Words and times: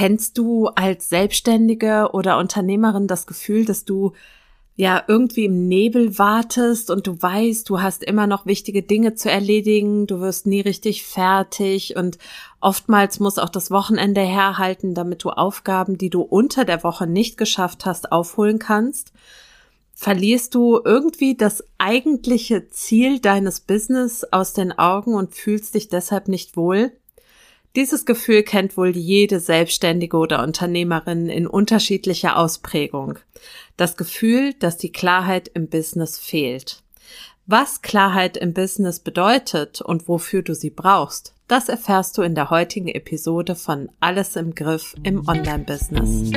Kennst 0.00 0.38
du 0.38 0.68
als 0.68 1.10
Selbstständige 1.10 2.12
oder 2.14 2.38
Unternehmerin 2.38 3.06
das 3.06 3.26
Gefühl, 3.26 3.66
dass 3.66 3.84
du 3.84 4.12
ja 4.74 5.04
irgendwie 5.06 5.44
im 5.44 5.68
Nebel 5.68 6.18
wartest 6.18 6.90
und 6.90 7.06
du 7.06 7.20
weißt, 7.20 7.68
du 7.68 7.82
hast 7.82 8.02
immer 8.02 8.26
noch 8.26 8.46
wichtige 8.46 8.82
Dinge 8.82 9.14
zu 9.14 9.30
erledigen, 9.30 10.06
du 10.06 10.20
wirst 10.20 10.46
nie 10.46 10.62
richtig 10.62 11.04
fertig 11.04 11.96
und 11.96 12.16
oftmals 12.62 13.20
muss 13.20 13.36
auch 13.36 13.50
das 13.50 13.70
Wochenende 13.70 14.22
herhalten, 14.22 14.94
damit 14.94 15.22
du 15.22 15.28
Aufgaben, 15.28 15.98
die 15.98 16.08
du 16.08 16.22
unter 16.22 16.64
der 16.64 16.82
Woche 16.82 17.06
nicht 17.06 17.36
geschafft 17.36 17.84
hast, 17.84 18.10
aufholen 18.10 18.58
kannst? 18.58 19.12
Verlierst 19.92 20.54
du 20.54 20.80
irgendwie 20.82 21.36
das 21.36 21.62
eigentliche 21.76 22.70
Ziel 22.70 23.20
deines 23.20 23.60
Business 23.60 24.24
aus 24.24 24.54
den 24.54 24.72
Augen 24.72 25.12
und 25.12 25.34
fühlst 25.34 25.74
dich 25.74 25.90
deshalb 25.90 26.26
nicht 26.26 26.56
wohl? 26.56 26.90
Dieses 27.76 28.04
Gefühl 28.04 28.42
kennt 28.42 28.76
wohl 28.76 28.96
jede 28.96 29.38
Selbstständige 29.38 30.16
oder 30.16 30.42
Unternehmerin 30.42 31.28
in 31.28 31.46
unterschiedlicher 31.46 32.36
Ausprägung. 32.36 33.20
Das 33.76 33.96
Gefühl, 33.96 34.54
dass 34.54 34.76
die 34.76 34.90
Klarheit 34.90 35.46
im 35.54 35.68
Business 35.68 36.18
fehlt. 36.18 36.82
Was 37.46 37.80
Klarheit 37.80 38.36
im 38.36 38.54
Business 38.54 38.98
bedeutet 38.98 39.80
und 39.80 40.08
wofür 40.08 40.42
du 40.42 40.52
sie 40.52 40.70
brauchst, 40.70 41.32
das 41.46 41.68
erfährst 41.68 42.18
du 42.18 42.22
in 42.22 42.34
der 42.34 42.50
heutigen 42.50 42.88
Episode 42.88 43.54
von 43.54 43.88
Alles 44.00 44.34
im 44.34 44.52
Griff 44.56 44.96
im 45.04 45.28
Online-Business. 45.28 46.32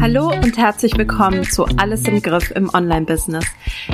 Hallo 0.00 0.30
und 0.30 0.56
herzlich 0.56 0.96
willkommen 0.96 1.42
zu 1.42 1.64
Alles 1.76 2.04
im 2.04 2.22
Griff 2.22 2.52
im 2.52 2.72
Online-Business. 2.72 3.44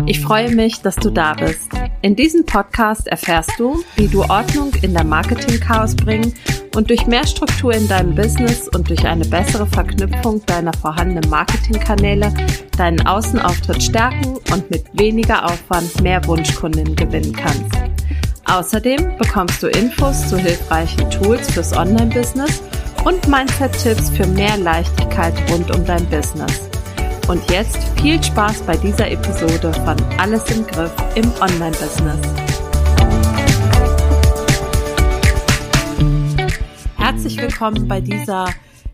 Ich 0.07 0.21
freue 0.21 0.55
mich, 0.55 0.81
dass 0.83 0.97
du 0.97 1.11
da 1.11 1.35
bist. 1.35 1.71
In 2.03 2.17
diesem 2.17 2.45
Podcast 2.45 3.07
erfährst 3.07 3.53
du, 3.59 3.83
wie 3.97 4.09
du 4.09 4.23
Ordnung 4.23 4.73
in 4.83 4.93
der 4.93 5.05
Marketing-Chaos 5.05 5.97
bringen 5.97 6.35
und 6.75 6.91
durch 6.91 7.07
mehr 7.07 7.27
Struktur 7.27 7.73
in 7.73 7.89
deinem 7.89 8.15
Business 8.15 8.69
und 8.69 8.89
durch 8.91 9.07
eine 9.07 9.25
bessere 9.25 9.67
Verknüpfung 9.67 10.45
deiner 10.47 10.73
vorhandenen 10.75 11.31
Marketingkanäle 11.31 12.33
deinen 12.77 13.07
Außenauftritt 13.07 13.83
stärken 13.83 14.37
und 14.53 14.71
mit 14.71 14.85
weniger 14.93 15.45
Aufwand 15.45 16.03
mehr 16.03 16.25
Wunschkunden 16.27 16.95
gewinnen 16.97 17.33
kannst. 17.33 17.77
Außerdem 18.47 19.17
bekommst 19.17 19.63
du 19.63 19.69
Infos 19.69 20.29
zu 20.29 20.37
hilfreichen 20.37 21.09
Tools 21.11 21.51
fürs 21.51 21.75
Online-Business 21.75 22.63
und 23.05 23.27
Mindset-Tipps 23.29 24.11
für 24.11 24.27
mehr 24.27 24.57
Leichtigkeit 24.59 25.35
rund 25.51 25.75
um 25.75 25.85
dein 25.85 26.05
Business. 26.07 26.74
Und 27.27 27.51
jetzt 27.51 27.79
viel 27.99 28.23
Spaß 28.23 28.65
bei 28.67 28.77
dieser 28.77 29.11
Episode 29.11 29.73
von 29.73 29.97
Alles 30.19 30.45
im 30.55 30.67
Griff 30.67 30.93
im 31.15 31.25
Online-Business. 31.41 32.21
Herzlich 36.97 37.39
willkommen 37.39 37.89
bei 37.89 38.03
dieser 38.03 38.51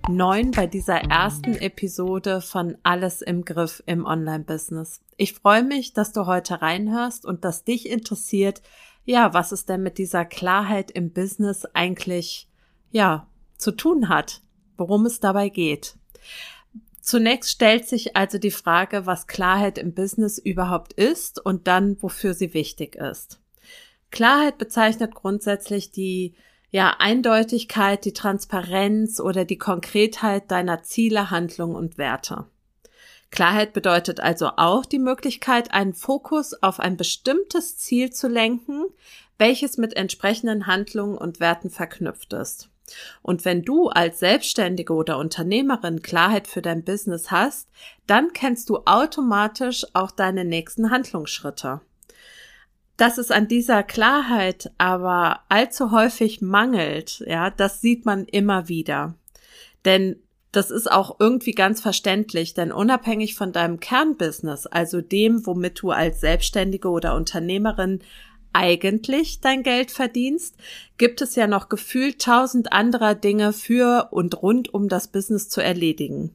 neuen, 0.08 0.52
bei 0.52 0.68
dieser 0.68 0.98
ersten 1.10 1.56
Episode 1.56 2.40
von 2.40 2.78
Alles 2.84 3.20
im 3.20 3.44
Griff 3.44 3.82
im 3.86 4.06
Online-Business. 4.06 5.00
Ich 5.16 5.34
freue 5.34 5.64
mich, 5.64 5.92
dass 5.92 6.12
du 6.12 6.26
heute 6.26 6.62
reinhörst 6.62 7.26
und 7.26 7.44
dass 7.44 7.64
dich 7.64 7.90
interessiert, 7.90 8.62
ja, 9.04 9.34
was 9.34 9.50
es 9.50 9.66
denn 9.66 9.82
mit 9.82 9.98
dieser 9.98 10.24
Klarheit 10.24 10.92
im 10.92 11.12
Business 11.12 11.64
eigentlich, 11.74 12.48
ja, 12.92 13.26
zu 13.58 13.72
tun 13.72 14.08
hat, 14.08 14.42
worum 14.76 15.04
es 15.04 15.18
dabei 15.18 15.48
geht. 15.48 15.96
Zunächst 17.00 17.50
stellt 17.50 17.88
sich 17.88 18.16
also 18.16 18.38
die 18.38 18.50
Frage, 18.50 19.06
was 19.06 19.26
Klarheit 19.26 19.78
im 19.78 19.94
Business 19.94 20.38
überhaupt 20.38 20.92
ist 20.92 21.44
und 21.44 21.66
dann, 21.66 21.96
wofür 22.02 22.34
sie 22.34 22.54
wichtig 22.54 22.96
ist. 22.96 23.40
Klarheit 24.10 24.58
bezeichnet 24.58 25.14
grundsätzlich 25.14 25.90
die 25.90 26.34
ja, 26.70 26.96
Eindeutigkeit, 26.98 28.04
die 28.04 28.12
Transparenz 28.12 29.18
oder 29.18 29.44
die 29.44 29.58
Konkretheit 29.58 30.50
deiner 30.50 30.82
Ziele, 30.82 31.30
Handlungen 31.30 31.74
und 31.74 31.98
Werte. 31.98 32.46
Klarheit 33.30 33.72
bedeutet 33.72 34.20
also 34.20 34.50
auch 34.56 34.84
die 34.84 34.98
Möglichkeit, 34.98 35.72
einen 35.72 35.94
Fokus 35.94 36.60
auf 36.62 36.80
ein 36.80 36.96
bestimmtes 36.96 37.78
Ziel 37.78 38.10
zu 38.10 38.28
lenken, 38.28 38.86
welches 39.38 39.78
mit 39.78 39.96
entsprechenden 39.96 40.66
Handlungen 40.66 41.16
und 41.16 41.40
Werten 41.40 41.70
verknüpft 41.70 42.32
ist. 42.32 42.68
Und 43.22 43.44
wenn 43.44 43.62
du 43.62 43.88
als 43.88 44.18
Selbstständige 44.18 44.92
oder 44.92 45.18
Unternehmerin 45.18 46.02
Klarheit 46.02 46.46
für 46.48 46.62
dein 46.62 46.84
Business 46.84 47.30
hast, 47.30 47.68
dann 48.06 48.32
kennst 48.32 48.68
du 48.70 48.78
automatisch 48.84 49.86
auch 49.92 50.10
deine 50.10 50.44
nächsten 50.44 50.90
Handlungsschritte. 50.90 51.80
Dass 52.96 53.18
es 53.18 53.30
an 53.30 53.48
dieser 53.48 53.82
Klarheit 53.82 54.70
aber 54.76 55.40
allzu 55.48 55.90
häufig 55.90 56.42
mangelt, 56.42 57.22
ja, 57.26 57.50
das 57.50 57.80
sieht 57.80 58.04
man 58.04 58.26
immer 58.26 58.68
wieder. 58.68 59.14
Denn 59.84 60.16
das 60.52 60.70
ist 60.70 60.90
auch 60.90 61.16
irgendwie 61.20 61.52
ganz 61.52 61.80
verständlich, 61.80 62.54
denn 62.54 62.72
unabhängig 62.72 63.36
von 63.36 63.52
deinem 63.52 63.78
Kernbusiness, 63.78 64.66
also 64.66 65.00
dem, 65.00 65.46
womit 65.46 65.80
du 65.80 65.90
als 65.90 66.20
Selbstständige 66.20 66.88
oder 66.88 67.14
Unternehmerin 67.14 68.00
eigentlich 68.52 69.40
dein 69.40 69.62
Geld 69.62 69.90
verdienst, 69.90 70.56
gibt 70.98 71.20
es 71.22 71.36
ja 71.36 71.46
noch 71.46 71.68
gefühlt 71.68 72.20
tausend 72.20 72.72
anderer 72.72 73.14
Dinge 73.14 73.52
für 73.52 74.08
und 74.10 74.42
rund 74.42 74.72
um 74.72 74.88
das 74.88 75.08
Business 75.08 75.48
zu 75.48 75.60
erledigen. 75.60 76.34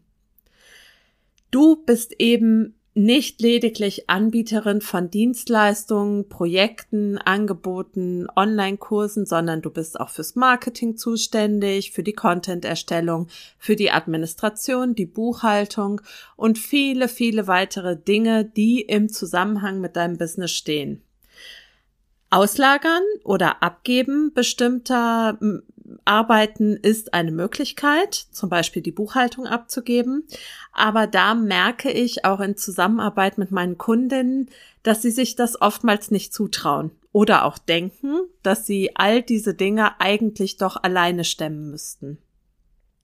Du 1.51 1.77
bist 1.77 2.19
eben 2.19 2.75
nicht 2.97 3.41
lediglich 3.41 4.09
Anbieterin 4.09 4.79
von 4.79 5.11
Dienstleistungen, 5.11 6.29
Projekten, 6.29 7.17
Angeboten, 7.17 8.25
Online-Kursen, 8.33 9.25
sondern 9.25 9.61
du 9.61 9.69
bist 9.69 9.99
auch 9.99 10.09
fürs 10.09 10.35
Marketing 10.35 10.95
zuständig, 10.95 11.91
für 11.91 12.03
die 12.03 12.13
Content-Erstellung, 12.13 13.27
für 13.59 13.75
die 13.75 13.91
Administration, 13.91 14.95
die 14.95 15.05
Buchhaltung 15.05 15.99
und 16.37 16.57
viele, 16.57 17.09
viele 17.09 17.47
weitere 17.47 17.97
Dinge, 17.97 18.45
die 18.45 18.79
im 18.79 19.09
Zusammenhang 19.09 19.81
mit 19.81 19.97
deinem 19.97 20.17
Business 20.17 20.51
stehen. 20.51 21.01
Auslagern 22.29 23.03
oder 23.23 23.63
Abgeben 23.63 24.33
bestimmter 24.33 25.37
Arbeiten 26.03 26.75
ist 26.75 27.13
eine 27.13 27.31
Möglichkeit, 27.31 28.13
zum 28.13 28.49
Beispiel 28.49 28.81
die 28.81 28.91
Buchhaltung 28.91 29.47
abzugeben. 29.47 30.25
Aber 30.71 31.07
da 31.07 31.35
merke 31.35 31.91
ich 31.91 32.25
auch 32.25 32.39
in 32.39 32.57
Zusammenarbeit 32.57 33.37
mit 33.37 33.51
meinen 33.51 33.77
Kundinnen, 33.77 34.49
dass 34.83 35.01
sie 35.01 35.11
sich 35.11 35.35
das 35.35 35.61
oftmals 35.61 36.11
nicht 36.11 36.33
zutrauen 36.33 36.91
oder 37.11 37.45
auch 37.45 37.57
denken, 37.57 38.19
dass 38.43 38.65
sie 38.65 38.95
all 38.95 39.21
diese 39.21 39.53
Dinge 39.53 39.99
eigentlich 39.99 40.57
doch 40.57 40.81
alleine 40.81 41.23
stemmen 41.23 41.71
müssten. 41.71 42.17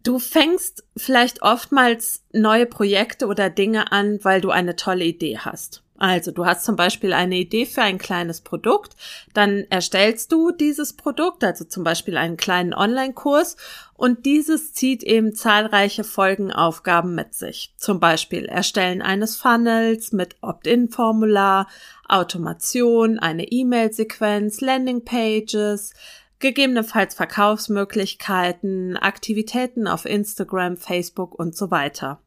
Du 0.04 0.18
fängst 0.18 0.84
vielleicht 0.98 1.44
oftmals 1.44 2.24
neue 2.34 2.66
Projekte 2.66 3.28
oder 3.28 3.50
Dinge 3.50 3.92
an, 3.92 4.20
weil 4.24 4.42
du 4.42 4.50
eine 4.50 4.76
tolle 4.76 5.06
Idee 5.06 5.38
hast. 5.38 5.84
Also 6.02 6.32
du 6.32 6.48
hast 6.48 6.66
zum 6.66 6.76
Beispiel 6.76 7.14
eine 7.14 7.36
Idee 7.36 7.68
für 7.68 7.84
ein 7.84 8.00
kleines 8.00 8.42
Produkt, 8.42 8.96
dann 9.36 9.68
erstellst 9.70 10.32
du 10.32 10.50
dieses 10.50 10.94
Produkt, 10.94 11.44
also 11.44 11.64
zum 11.64 11.84
Beispiel 11.84 12.18
einen 12.18 12.38
kleinen 12.38 12.74
Online-Kurs 12.74 13.56
und 13.94 14.26
dieses 14.26 14.74
zieht 14.74 15.04
eben 15.04 15.36
zahlreiche 15.36 16.04
Folgenaufgaben 16.04 17.14
mit 17.14 17.36
sich. 17.36 17.76
Zum 17.78 18.00
Beispiel 18.00 18.46
Erstellen 18.46 19.04
eines 19.04 19.38
Funnels 19.38 20.12
mit 20.12 20.38
Opt-in-Formular, 20.42 21.68
Automation, 22.10 23.20
eine 23.20 23.52
E-Mail-Sequenz, 23.52 24.60
Landing-Pages, 24.60 25.94
gegebenenfalls 26.40 27.14
Verkaufsmöglichkeiten, 27.14 28.98
Aktivitäten 28.98 29.88
auf 29.88 30.06
Instagram, 30.06 30.78
Facebook 30.78 31.38
und 31.38 31.56
so 31.56 31.70
weiter. 31.70 32.20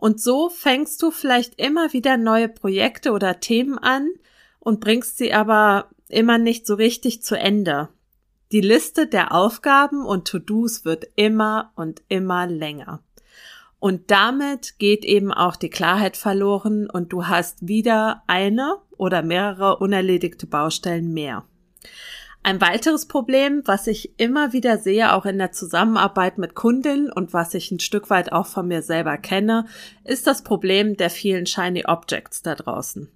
Und 0.00 0.20
so 0.20 0.48
fängst 0.48 1.02
du 1.02 1.10
vielleicht 1.10 1.60
immer 1.60 1.92
wieder 1.92 2.16
neue 2.16 2.48
Projekte 2.48 3.10
oder 3.10 3.40
Themen 3.40 3.78
an 3.78 4.08
und 4.60 4.78
bringst 4.78 5.18
sie 5.18 5.34
aber 5.34 5.88
immer 6.08 6.38
nicht 6.38 6.68
so 6.68 6.76
richtig 6.76 7.20
zu 7.24 7.36
Ende. 7.36 7.88
Die 8.52 8.60
Liste 8.60 9.08
der 9.08 9.34
Aufgaben 9.34 10.06
und 10.06 10.28
To-Dos 10.28 10.84
wird 10.84 11.08
immer 11.16 11.72
und 11.74 12.00
immer 12.08 12.46
länger. 12.46 13.02
Und 13.80 14.12
damit 14.12 14.78
geht 14.78 15.04
eben 15.04 15.32
auch 15.32 15.56
die 15.56 15.68
Klarheit 15.68 16.16
verloren 16.16 16.88
und 16.88 17.12
du 17.12 17.26
hast 17.26 17.66
wieder 17.66 18.22
eine 18.28 18.76
oder 18.98 19.22
mehrere 19.22 19.78
unerledigte 19.78 20.46
Baustellen 20.46 21.12
mehr. 21.12 21.44
Ein 22.42 22.60
weiteres 22.60 23.06
Problem, 23.06 23.62
was 23.66 23.86
ich 23.86 24.18
immer 24.18 24.52
wieder 24.52 24.78
sehe, 24.78 25.12
auch 25.12 25.26
in 25.26 25.38
der 25.38 25.52
Zusammenarbeit 25.52 26.38
mit 26.38 26.54
Kundinnen 26.54 27.12
und 27.12 27.32
was 27.34 27.52
ich 27.52 27.70
ein 27.70 27.80
Stück 27.80 28.10
weit 28.10 28.32
auch 28.32 28.46
von 28.46 28.68
mir 28.68 28.80
selber 28.80 29.18
kenne, 29.18 29.66
ist 30.04 30.26
das 30.26 30.42
Problem 30.42 30.96
der 30.96 31.10
vielen 31.10 31.46
Shiny 31.46 31.84
Objects 31.86 32.42
da 32.42 32.54
draußen. 32.54 33.10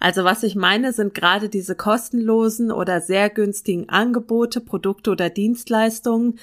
Also 0.00 0.24
was 0.24 0.42
ich 0.42 0.54
meine, 0.54 0.92
sind 0.92 1.12
gerade 1.12 1.48
diese 1.48 1.74
kostenlosen 1.74 2.72
oder 2.72 3.00
sehr 3.00 3.28
günstigen 3.28 3.88
Angebote, 3.88 4.60
Produkte 4.60 5.10
oder 5.10 5.28
Dienstleistungen, 5.28 6.38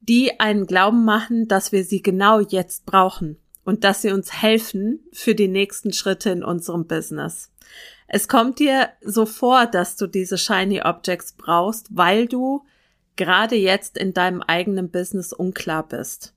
die 0.00 0.40
einen 0.40 0.66
glauben 0.66 1.04
machen, 1.04 1.48
dass 1.48 1.70
wir 1.70 1.84
sie 1.84 2.02
genau 2.02 2.40
jetzt 2.40 2.86
brauchen 2.86 3.38
und 3.64 3.84
dass 3.84 4.02
sie 4.02 4.12
uns 4.12 4.42
helfen 4.42 5.00
für 5.12 5.34
die 5.34 5.48
nächsten 5.48 5.92
Schritte 5.92 6.30
in 6.30 6.44
unserem 6.44 6.86
Business. 6.86 7.50
Es 8.06 8.28
kommt 8.28 8.58
dir 8.58 8.90
so 9.00 9.26
vor, 9.26 9.66
dass 9.66 9.96
du 9.96 10.06
diese 10.06 10.38
Shiny 10.38 10.82
Objects 10.82 11.32
brauchst, 11.32 11.88
weil 11.90 12.26
du 12.26 12.64
gerade 13.16 13.56
jetzt 13.56 13.96
in 13.96 14.12
deinem 14.12 14.42
eigenen 14.42 14.90
Business 14.90 15.32
unklar 15.32 15.86
bist. 15.86 16.34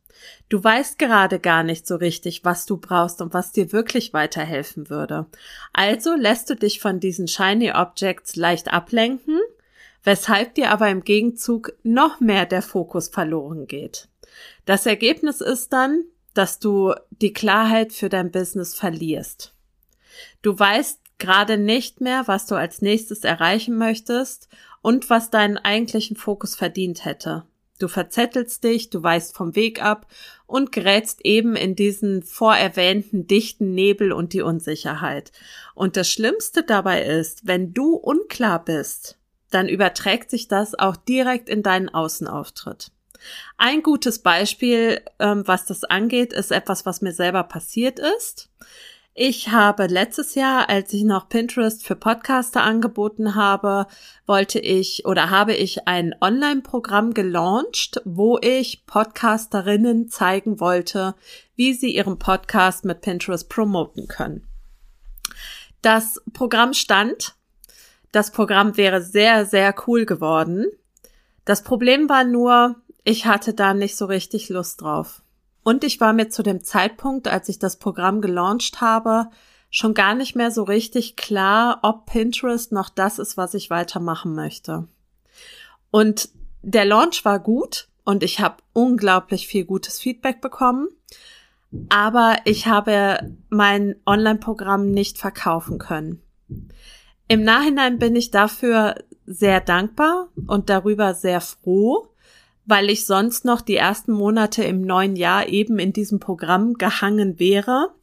Du 0.49 0.63
weißt 0.63 0.97
gerade 0.97 1.39
gar 1.39 1.63
nicht 1.63 1.85
so 1.85 1.95
richtig, 1.95 2.43
was 2.43 2.65
du 2.65 2.77
brauchst 2.77 3.21
und 3.21 3.33
was 3.33 3.51
dir 3.51 3.71
wirklich 3.71 4.13
weiterhelfen 4.13 4.89
würde. 4.89 5.27
Also 5.73 6.15
lässt 6.15 6.49
du 6.49 6.55
dich 6.55 6.79
von 6.79 6.99
diesen 6.99 7.27
Shiny 7.27 7.71
Objects 7.71 8.35
leicht 8.35 8.73
ablenken, 8.73 9.39
weshalb 10.03 10.55
dir 10.55 10.71
aber 10.71 10.89
im 10.89 11.03
Gegenzug 11.03 11.73
noch 11.83 12.19
mehr 12.19 12.45
der 12.45 12.61
Fokus 12.61 13.09
verloren 13.09 13.67
geht. 13.67 14.07
Das 14.65 14.85
Ergebnis 14.85 15.41
ist 15.41 15.73
dann, 15.73 16.03
dass 16.37 16.59
du 16.59 16.93
die 17.09 17.33
Klarheit 17.33 17.93
für 17.93 18.09
dein 18.09 18.31
Business 18.31 18.75
verlierst. 18.75 19.53
Du 20.41 20.57
weißt 20.57 20.99
gerade 21.17 21.57
nicht 21.57 22.01
mehr, 22.01 22.27
was 22.27 22.45
du 22.45 22.55
als 22.55 22.81
nächstes 22.81 23.23
erreichen 23.23 23.77
möchtest 23.77 24.49
und 24.81 25.09
was 25.09 25.29
deinen 25.31 25.57
eigentlichen 25.57 26.15
Fokus 26.15 26.55
verdient 26.55 27.05
hätte. 27.05 27.45
Du 27.79 27.87
verzettelst 27.87 28.63
dich, 28.63 28.89
du 28.89 29.03
weißt 29.03 29.35
vom 29.35 29.55
Weg 29.55 29.83
ab 29.83 30.07
und 30.47 30.71
gerätst 30.71 31.23
eben 31.23 31.55
in 31.55 31.75
diesen 31.75 32.23
vorerwähnten 32.23 33.27
dichten 33.27 33.73
Nebel 33.73 34.11
und 34.11 34.33
die 34.33 34.41
Unsicherheit. 34.41 35.31
Und 35.75 35.95
das 35.95 36.09
Schlimmste 36.09 36.63
dabei 36.63 37.03
ist, 37.03 37.45
wenn 37.45 37.73
du 37.73 37.93
unklar 37.93 38.63
bist, 38.63 39.19
dann 39.51 39.69
überträgt 39.69 40.31
sich 40.31 40.47
das 40.47 40.77
auch 40.77 40.95
direkt 40.95 41.49
in 41.49 41.61
deinen 41.61 41.89
Außenauftritt. 41.89 42.91
Ein 43.57 43.83
gutes 43.83 44.19
Beispiel, 44.19 45.01
ähm, 45.19 45.43
was 45.45 45.65
das 45.65 45.83
angeht, 45.83 46.33
ist 46.33 46.51
etwas, 46.51 46.85
was 46.85 47.01
mir 47.01 47.13
selber 47.13 47.43
passiert 47.43 47.99
ist. 47.99 48.49
Ich 49.19 49.49
habe 49.49 49.87
letztes 49.87 50.35
Jahr, 50.35 50.69
als 50.69 50.93
ich 50.93 51.03
noch 51.03 51.27
Pinterest 51.27 51.83
für 51.83 51.95
Podcaster 51.95 52.61
angeboten 52.61 53.33
habe, 53.33 53.87
wollte 54.27 54.59
ich 54.59 55.07
oder 55.07 55.31
habe 55.31 55.55
ich 55.55 55.87
ein 55.87 56.13
Online-Programm 56.21 57.15
gelauncht, 57.15 57.99
wo 58.05 58.37
ich 58.39 58.85
Podcasterinnen 58.85 60.09
zeigen 60.09 60.59
wollte, 60.59 61.15
wie 61.55 61.73
sie 61.73 61.95
ihren 61.95 62.19
Podcast 62.19 62.85
mit 62.85 63.01
Pinterest 63.01 63.49
promoten 63.49 64.07
können. 64.07 64.47
Das 65.81 66.21
Programm 66.33 66.75
stand. 66.75 67.33
Das 68.11 68.29
Programm 68.29 68.77
wäre 68.77 69.01
sehr, 69.01 69.47
sehr 69.47 69.73
cool 69.87 70.05
geworden. 70.05 70.67
Das 71.43 71.63
Problem 71.63 72.07
war 72.07 72.23
nur, 72.23 72.75
ich 73.07 73.25
hatte 73.25 73.53
da 73.53 73.73
nicht 73.73 73.95
so 73.95 74.05
richtig 74.05 74.49
Lust 74.49 74.81
drauf. 74.81 75.21
Und 75.63 75.85
ich 75.85 76.01
war 76.01 76.11
mir 76.11 76.27
zu 76.27 76.43
dem 76.43 76.61
Zeitpunkt, 76.61 77.29
als 77.29 77.47
ich 77.47 77.57
das 77.57 77.77
Programm 77.77 78.19
gelauncht 78.19 78.81
habe, 78.81 79.29
schon 79.69 79.93
gar 79.93 80.13
nicht 80.13 80.35
mehr 80.35 80.51
so 80.51 80.63
richtig 80.63 81.15
klar, 81.15 81.79
ob 81.83 82.05
Pinterest 82.05 82.73
noch 82.73 82.89
das 82.89 83.17
ist, 83.17 83.37
was 83.37 83.53
ich 83.53 83.69
weitermachen 83.69 84.35
möchte. 84.35 84.89
Und 85.89 86.27
der 86.63 86.83
Launch 86.83 87.23
war 87.23 87.39
gut 87.39 87.87
und 88.03 88.23
ich 88.23 88.41
habe 88.41 88.57
unglaublich 88.73 89.47
viel 89.47 89.63
gutes 89.63 90.01
Feedback 90.01 90.41
bekommen, 90.41 90.89
aber 91.87 92.35
ich 92.43 92.67
habe 92.67 93.37
mein 93.47 93.95
Online-Programm 94.05 94.91
nicht 94.91 95.17
verkaufen 95.17 95.77
können. 95.77 96.21
Im 97.29 97.45
Nachhinein 97.45 97.99
bin 97.99 98.17
ich 98.17 98.31
dafür 98.31 98.95
sehr 99.25 99.61
dankbar 99.61 100.27
und 100.45 100.69
darüber 100.69 101.13
sehr 101.13 101.39
froh, 101.39 102.09
weil 102.67 102.89
ich 102.89 103.05
sonst 103.05 103.45
noch 103.45 103.61
die 103.61 103.77
ersten 103.77 104.11
Monate 104.11 104.63
im 104.63 104.81
neuen 104.81 105.15
Jahr 105.15 105.47
eben 105.47 105.79
in 105.79 105.93
diesem 105.93 106.19
Programm 106.19 106.73
gehangen 106.73 107.39
wäre. 107.39 107.93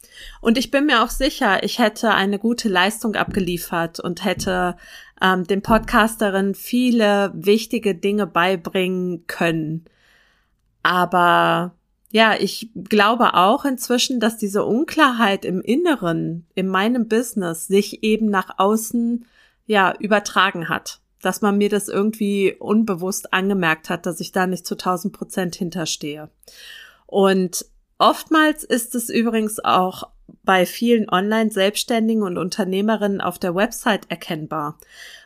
Und 0.40 0.56
ich 0.56 0.70
bin 0.70 0.87
mir 0.87 1.05
auch 1.05 1.11
sicher, 1.11 1.62
ich 1.62 1.78
hätte 1.78 2.14
eine 2.14 2.38
gute 2.38 2.70
Leistung 2.70 3.14
abgeliefert 3.14 4.00
und 4.00 4.25
hätte 4.25 4.76
ähm, 5.20 5.46
den 5.46 5.61
Podcasterin 5.61 6.55
viele 6.55 7.31
wichtige 7.34 7.94
Dinge 7.94 8.26
beibringen 8.26 9.26
können. 9.26 9.84
Aber 10.82 11.75
ja, 12.11 12.34
ich 12.38 12.70
glaube 12.75 13.34
auch 13.34 13.66
inzwischen, 13.66 14.19
dass 14.19 14.38
diese 14.38 14.64
Unklarheit 14.64 15.44
im 15.44 15.61
Inneren, 15.61 16.46
in 16.55 16.69
meinem 16.69 17.06
Business, 17.06 17.66
sich 17.66 18.02
eben 18.02 18.31
nach 18.31 18.58
außen 18.58 19.26
ja 19.66 19.94
übertragen 19.99 20.70
hat 20.70 21.00
dass 21.25 21.41
man 21.41 21.56
mir 21.56 21.69
das 21.69 21.88
irgendwie 21.88 22.55
unbewusst 22.59 23.32
angemerkt 23.32 23.88
hat, 23.88 24.06
dass 24.06 24.21
ich 24.21 24.32
da 24.32 24.47
nicht 24.47 24.67
zu 24.67 24.75
1000 24.75 25.12
Prozent 25.12 25.56
hinterstehe. 25.56 26.31
Und 27.06 27.65
oftmals 27.99 28.65
ist 28.65 28.94
es 28.94 29.09
übrigens 29.09 29.65
auch 29.65 30.11
bei 30.43 30.67
vielen 30.67 31.09
Online-Selbstständigen 31.09 32.23
und 32.23 32.38
Unternehmerinnen 32.38 33.21
auf 33.21 33.38
der 33.38 33.55
Website 33.55 34.11
erkennbar, 34.11 34.79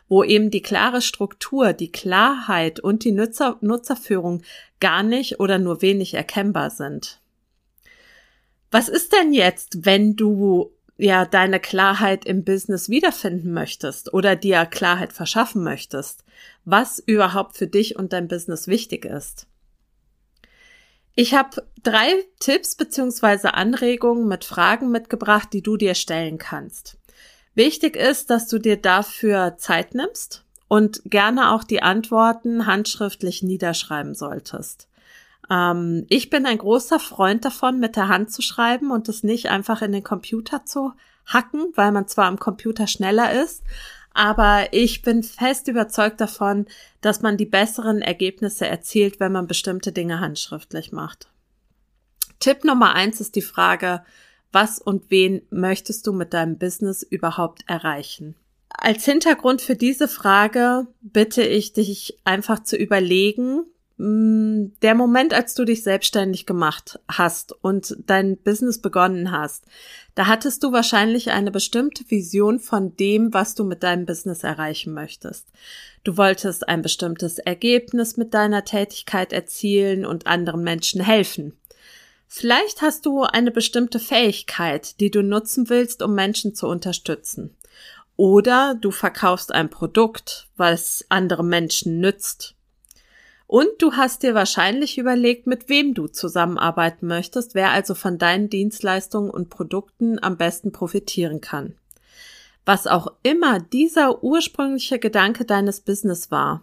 wo 0.07 0.23
eben 0.23 0.51
die 0.51 0.61
klare 0.61 1.01
Struktur, 1.01 1.73
die 1.73 1.91
Klarheit 1.91 2.79
und 2.79 3.03
die 3.03 3.11
Nutzer 3.11 3.57
Nutzerführung 3.61 4.43
gar 4.79 5.03
nicht 5.03 5.39
oder 5.39 5.59
nur 5.59 5.81
wenig 5.81 6.13
erkennbar 6.13 6.69
sind. 6.69 7.19
Was 8.71 8.87
ist 8.87 9.13
denn 9.13 9.33
jetzt, 9.33 9.85
wenn 9.85 10.15
du 10.15 10.71
ja 10.99 11.25
deine 11.25 11.59
Klarheit 11.59 12.25
im 12.25 12.43
Business 12.43 12.89
wiederfinden 12.89 13.53
möchtest 13.53 14.13
oder 14.13 14.35
dir 14.35 14.65
Klarheit 14.65 15.13
verschaffen 15.13 15.63
möchtest, 15.63 16.25
was 16.65 16.99
überhaupt 16.99 17.57
für 17.57 17.67
dich 17.67 17.95
und 17.97 18.13
dein 18.13 18.27
Business 18.27 18.67
wichtig 18.67 19.05
ist. 19.05 19.47
Ich 21.15 21.33
habe 21.33 21.65
drei 21.83 22.13
Tipps 22.39 22.75
beziehungsweise 22.75 23.53
Anregungen 23.53 24.27
mit 24.27 24.43
Fragen 24.45 24.91
mitgebracht, 24.91 25.49
die 25.53 25.61
du 25.63 25.77
dir 25.77 25.95
stellen 25.95 26.37
kannst. 26.37 26.97
Wichtig 27.55 27.95
ist, 27.95 28.29
dass 28.29 28.47
du 28.47 28.59
dir 28.59 28.77
dafür 28.77 29.57
Zeit 29.57 29.95
nimmst 29.95 30.45
und 30.67 31.01
gerne 31.05 31.53
auch 31.53 31.63
die 31.63 31.81
Antworten 31.81 32.65
handschriftlich 32.65 33.41
niederschreiben 33.41 34.15
solltest. 34.15 34.88
Ähm, 35.49 36.05
ich 36.09 36.29
bin 36.29 36.45
ein 36.45 36.57
großer 36.57 36.99
Freund 36.99 37.45
davon, 37.45 37.79
mit 37.79 37.95
der 37.95 38.07
Hand 38.07 38.31
zu 38.31 38.41
schreiben 38.41 38.91
und 38.91 39.09
es 39.09 39.23
nicht 39.23 39.49
einfach 39.49 39.81
in 39.81 39.91
den 39.91 40.03
Computer 40.03 40.65
zu 40.65 40.93
hacken, 41.25 41.71
weil 41.75 41.91
man 41.91 42.07
zwar 42.07 42.25
am 42.25 42.39
Computer 42.39 42.87
schneller 42.87 43.41
ist, 43.43 43.63
aber 44.13 44.67
ich 44.71 45.01
bin 45.01 45.23
fest 45.23 45.67
überzeugt 45.67 46.19
davon, 46.19 46.65
dass 47.01 47.21
man 47.21 47.37
die 47.37 47.45
besseren 47.45 48.01
Ergebnisse 48.01 48.67
erzielt, 48.67 49.19
wenn 49.19 49.31
man 49.31 49.47
bestimmte 49.47 49.91
Dinge 49.91 50.19
handschriftlich 50.19 50.91
macht. 50.91 51.29
Tipp 52.39 52.63
Nummer 52.63 52.95
eins 52.95 53.21
ist 53.21 53.35
die 53.35 53.41
Frage, 53.41 54.03
was 54.51 54.79
und 54.79 55.11
wen 55.11 55.41
möchtest 55.51 56.07
du 56.07 56.13
mit 56.13 56.33
deinem 56.33 56.57
Business 56.57 57.03
überhaupt 57.03 57.63
erreichen? 57.67 58.35
Als 58.69 59.05
Hintergrund 59.05 59.61
für 59.61 59.75
diese 59.75 60.07
Frage 60.07 60.87
bitte 61.01 61.43
ich 61.43 61.73
dich 61.73 62.19
einfach 62.23 62.63
zu 62.63 62.77
überlegen, 62.77 63.65
der 64.01 64.95
Moment, 64.95 65.33
als 65.33 65.55
du 65.55 65.65
dich 65.65 65.83
selbstständig 65.83 66.45
gemacht 66.45 67.01
hast 67.09 67.51
und 67.61 67.97
dein 68.07 68.37
Business 68.37 68.81
begonnen 68.81 69.31
hast, 69.31 69.65
da 70.15 70.27
hattest 70.27 70.63
du 70.63 70.71
wahrscheinlich 70.71 71.31
eine 71.31 71.51
bestimmte 71.51 72.09
Vision 72.09 72.61
von 72.61 72.95
dem, 72.95 73.33
was 73.33 73.55
du 73.55 73.65
mit 73.65 73.83
deinem 73.83 74.05
Business 74.05 74.45
erreichen 74.45 74.93
möchtest. 74.93 75.49
Du 76.05 76.15
wolltest 76.15 76.69
ein 76.69 76.81
bestimmtes 76.81 77.39
Ergebnis 77.39 78.15
mit 78.15 78.33
deiner 78.33 78.63
Tätigkeit 78.63 79.33
erzielen 79.33 80.05
und 80.05 80.27
anderen 80.27 80.63
Menschen 80.63 81.01
helfen. 81.01 81.57
Vielleicht 82.25 82.81
hast 82.81 83.05
du 83.05 83.23
eine 83.23 83.51
bestimmte 83.51 83.99
Fähigkeit, 83.99 85.01
die 85.01 85.11
du 85.11 85.23
nutzen 85.23 85.69
willst, 85.69 86.01
um 86.01 86.15
Menschen 86.15 86.55
zu 86.55 86.67
unterstützen. 86.67 87.53
Oder 88.15 88.75
du 88.79 88.91
verkaufst 88.91 89.53
ein 89.53 89.69
Produkt, 89.69 90.47
was 90.55 91.05
andere 91.09 91.43
Menschen 91.43 91.99
nützt 91.99 92.55
und 93.49 93.69
du 93.79 93.93
hast 93.93 94.21
dir 94.21 94.35
wahrscheinlich 94.35 94.99
überlegt, 94.99 95.47
mit 95.47 95.69
wem 95.69 95.95
du 95.95 96.05
zusammenarbeiten 96.05 97.07
möchtest, 97.07 97.55
wer 97.55 97.71
also 97.71 97.95
von 97.95 98.19
deinen 98.19 98.47
Dienstleistungen 98.47 99.31
und 99.31 99.49
Produkten 99.49 100.21
am 100.21 100.37
besten 100.37 100.71
profitieren 100.71 101.41
kann. 101.41 101.73
Was 102.63 102.85
auch 102.85 103.11
immer 103.23 103.59
dieser 103.59 104.23
ursprüngliche 104.23 104.99
Gedanke 104.99 105.45
deines 105.45 105.81
Business 105.81 106.29
war, 106.29 106.61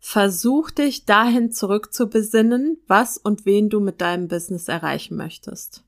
versuch 0.00 0.70
dich 0.70 1.04
dahin 1.04 1.52
zurückzubesinnen, 1.52 2.78
was 2.86 3.18
und 3.18 3.44
wen 3.44 3.68
du 3.68 3.80
mit 3.80 4.00
deinem 4.00 4.28
Business 4.28 4.68
erreichen 4.68 5.18
möchtest. 5.18 5.84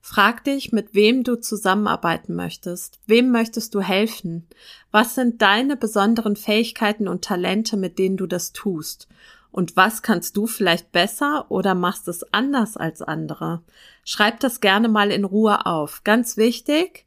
Frag 0.00 0.44
dich, 0.44 0.70
mit 0.70 0.94
wem 0.94 1.24
du 1.24 1.40
zusammenarbeiten 1.40 2.36
möchtest. 2.36 3.00
Wem 3.06 3.32
möchtest 3.32 3.74
du 3.74 3.80
helfen? 3.80 4.46
Was 4.92 5.16
sind 5.16 5.42
deine 5.42 5.76
besonderen 5.76 6.36
Fähigkeiten 6.36 7.08
und 7.08 7.24
Talente, 7.24 7.76
mit 7.76 7.98
denen 7.98 8.16
du 8.16 8.28
das 8.28 8.52
tust? 8.52 9.08
Und 9.50 9.76
was 9.76 10.02
kannst 10.02 10.36
du 10.36 10.46
vielleicht 10.46 10.92
besser 10.92 11.50
oder 11.50 11.74
machst 11.74 12.06
es 12.08 12.32
anders 12.32 12.76
als 12.76 13.02
andere? 13.02 13.62
Schreib 14.04 14.40
das 14.40 14.60
gerne 14.60 14.88
mal 14.88 15.10
in 15.10 15.24
Ruhe 15.24 15.66
auf. 15.66 16.04
Ganz 16.04 16.36
wichtig, 16.36 17.06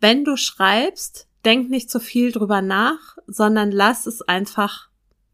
wenn 0.00 0.24
du 0.24 0.36
schreibst, 0.36 1.28
denk 1.44 1.70
nicht 1.70 1.90
zu 1.90 2.00
viel 2.00 2.32
drüber 2.32 2.60
nach, 2.60 3.16
sondern 3.26 3.70
lass 3.70 4.06
es 4.06 4.20
einfach, 4.22 4.88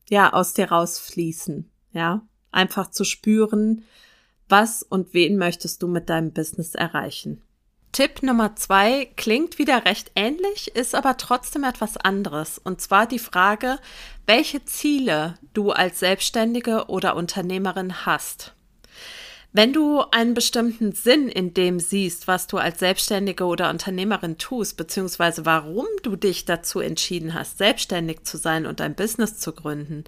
ja, 0.08 0.32
aus 0.32 0.52
dir 0.52 0.70
rausfließen. 0.70 1.70
Ja, 1.92 2.22
einfach 2.50 2.90
zu 2.90 3.04
spüren, 3.04 3.84
was 4.48 4.82
und 4.82 5.14
wen 5.14 5.36
möchtest 5.36 5.82
du 5.82 5.88
mit 5.88 6.08
deinem 6.08 6.32
Business 6.32 6.74
erreichen. 6.74 7.42
Tipp 7.92 8.22
Nummer 8.22 8.56
zwei 8.56 9.10
klingt 9.16 9.58
wieder 9.58 9.84
recht 9.84 10.12
ähnlich, 10.16 10.74
ist 10.74 10.94
aber 10.94 11.18
trotzdem 11.18 11.62
etwas 11.62 11.98
anderes. 11.98 12.56
Und 12.56 12.80
zwar 12.80 13.06
die 13.06 13.18
Frage, 13.18 13.78
welche 14.24 14.64
Ziele 14.64 15.34
du 15.52 15.72
als 15.72 16.00
Selbstständige 16.00 16.86
oder 16.86 17.16
Unternehmerin 17.16 18.06
hast. 18.06 18.54
Wenn 19.52 19.74
du 19.74 20.00
einen 20.10 20.32
bestimmten 20.32 20.92
Sinn 20.92 21.28
in 21.28 21.52
dem 21.52 21.78
siehst, 21.78 22.26
was 22.26 22.46
du 22.46 22.56
als 22.56 22.78
Selbstständige 22.78 23.44
oder 23.44 23.68
Unternehmerin 23.68 24.38
tust, 24.38 24.78
beziehungsweise 24.78 25.44
warum 25.44 25.84
du 26.02 26.16
dich 26.16 26.46
dazu 26.46 26.80
entschieden 26.80 27.34
hast, 27.34 27.58
selbstständig 27.58 28.22
zu 28.22 28.38
sein 28.38 28.64
und 28.64 28.80
ein 28.80 28.94
Business 28.94 29.36
zu 29.36 29.52
gründen, 29.52 30.04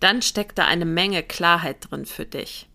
dann 0.00 0.22
steckt 0.22 0.58
da 0.58 0.64
eine 0.64 0.86
Menge 0.86 1.22
Klarheit 1.22 1.88
drin 1.88 2.04
für 2.04 2.26
dich. 2.26 2.66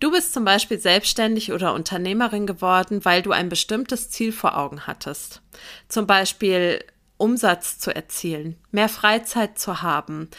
Du 0.00 0.10
bist 0.10 0.32
zum 0.32 0.46
Beispiel 0.46 0.80
selbstständig 0.80 1.52
oder 1.52 1.74
Unternehmerin 1.74 2.46
geworden, 2.46 3.04
weil 3.04 3.20
du 3.20 3.32
ein 3.32 3.50
bestimmtes 3.50 4.08
Ziel 4.08 4.32
vor 4.32 4.56
Augen 4.56 4.86
hattest. 4.86 5.42
Zum 5.88 6.06
Beispiel 6.06 6.82
Umsatz 7.18 7.78
zu 7.78 7.94
erzielen, 7.94 8.56
mehr 8.70 8.88
Freizeit 8.88 9.58
zu 9.58 9.82
haben. 9.82 10.30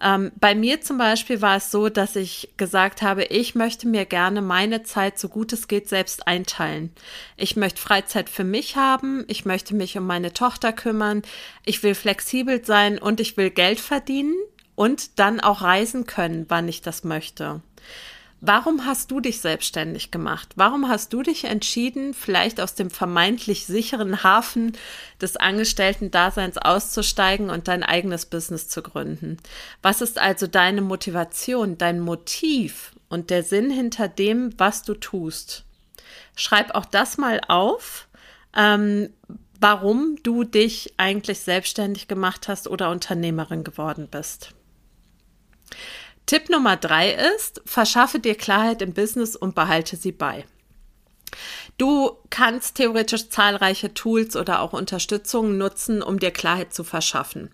Ähm, 0.00 0.32
bei 0.36 0.54
mir 0.54 0.80
zum 0.80 0.96
Beispiel 0.96 1.42
war 1.42 1.58
es 1.58 1.70
so, 1.70 1.90
dass 1.90 2.16
ich 2.16 2.54
gesagt 2.56 3.02
habe, 3.02 3.24
ich 3.24 3.54
möchte 3.54 3.86
mir 3.86 4.06
gerne 4.06 4.40
meine 4.40 4.82
Zeit 4.82 5.18
so 5.18 5.28
gut 5.28 5.52
es 5.52 5.68
geht 5.68 5.90
selbst 5.90 6.26
einteilen. 6.26 6.90
Ich 7.36 7.54
möchte 7.54 7.82
Freizeit 7.82 8.30
für 8.30 8.44
mich 8.44 8.76
haben, 8.76 9.24
ich 9.28 9.44
möchte 9.44 9.74
mich 9.74 9.96
um 9.98 10.06
meine 10.06 10.32
Tochter 10.32 10.72
kümmern, 10.72 11.22
ich 11.66 11.82
will 11.82 11.94
flexibel 11.94 12.64
sein 12.64 12.98
und 12.98 13.20
ich 13.20 13.36
will 13.36 13.50
Geld 13.50 13.78
verdienen 13.78 14.34
und 14.74 15.18
dann 15.18 15.38
auch 15.38 15.60
reisen 15.60 16.06
können, 16.06 16.46
wann 16.48 16.66
ich 16.66 16.80
das 16.80 17.04
möchte. 17.04 17.60
Warum 18.44 18.86
hast 18.86 19.12
du 19.12 19.20
dich 19.20 19.40
selbstständig 19.40 20.10
gemacht? 20.10 20.48
Warum 20.56 20.88
hast 20.88 21.12
du 21.12 21.22
dich 21.22 21.44
entschieden, 21.44 22.12
vielleicht 22.12 22.60
aus 22.60 22.74
dem 22.74 22.90
vermeintlich 22.90 23.66
sicheren 23.66 24.24
Hafen 24.24 24.76
des 25.20 25.36
Angestellten-Daseins 25.36 26.58
auszusteigen 26.58 27.50
und 27.50 27.68
dein 27.68 27.84
eigenes 27.84 28.26
Business 28.26 28.66
zu 28.66 28.82
gründen? 28.82 29.36
Was 29.80 30.00
ist 30.00 30.18
also 30.18 30.48
deine 30.48 30.80
Motivation, 30.80 31.78
dein 31.78 32.00
Motiv 32.00 32.90
und 33.08 33.30
der 33.30 33.44
Sinn 33.44 33.70
hinter 33.70 34.08
dem, 34.08 34.52
was 34.58 34.82
du 34.82 34.94
tust? 34.94 35.62
Schreib 36.34 36.74
auch 36.74 36.86
das 36.86 37.18
mal 37.18 37.40
auf, 37.46 38.08
ähm, 38.56 39.10
warum 39.60 40.16
du 40.24 40.42
dich 40.42 40.94
eigentlich 40.96 41.38
selbstständig 41.38 42.08
gemacht 42.08 42.48
hast 42.48 42.66
oder 42.66 42.90
Unternehmerin 42.90 43.62
geworden 43.62 44.08
bist. 44.10 44.52
Tipp 46.26 46.48
Nummer 46.48 46.76
drei 46.76 47.12
ist, 47.36 47.62
verschaffe 47.64 48.18
dir 48.18 48.34
Klarheit 48.34 48.82
im 48.82 48.92
Business 48.92 49.36
und 49.36 49.54
behalte 49.54 49.96
sie 49.96 50.12
bei. 50.12 50.44
Du 51.78 52.18
kannst 52.30 52.76
theoretisch 52.76 53.28
zahlreiche 53.30 53.94
Tools 53.94 54.36
oder 54.36 54.60
auch 54.60 54.72
Unterstützungen 54.72 55.58
nutzen, 55.58 56.02
um 56.02 56.18
dir 56.18 56.30
Klarheit 56.30 56.74
zu 56.74 56.84
verschaffen. 56.84 57.50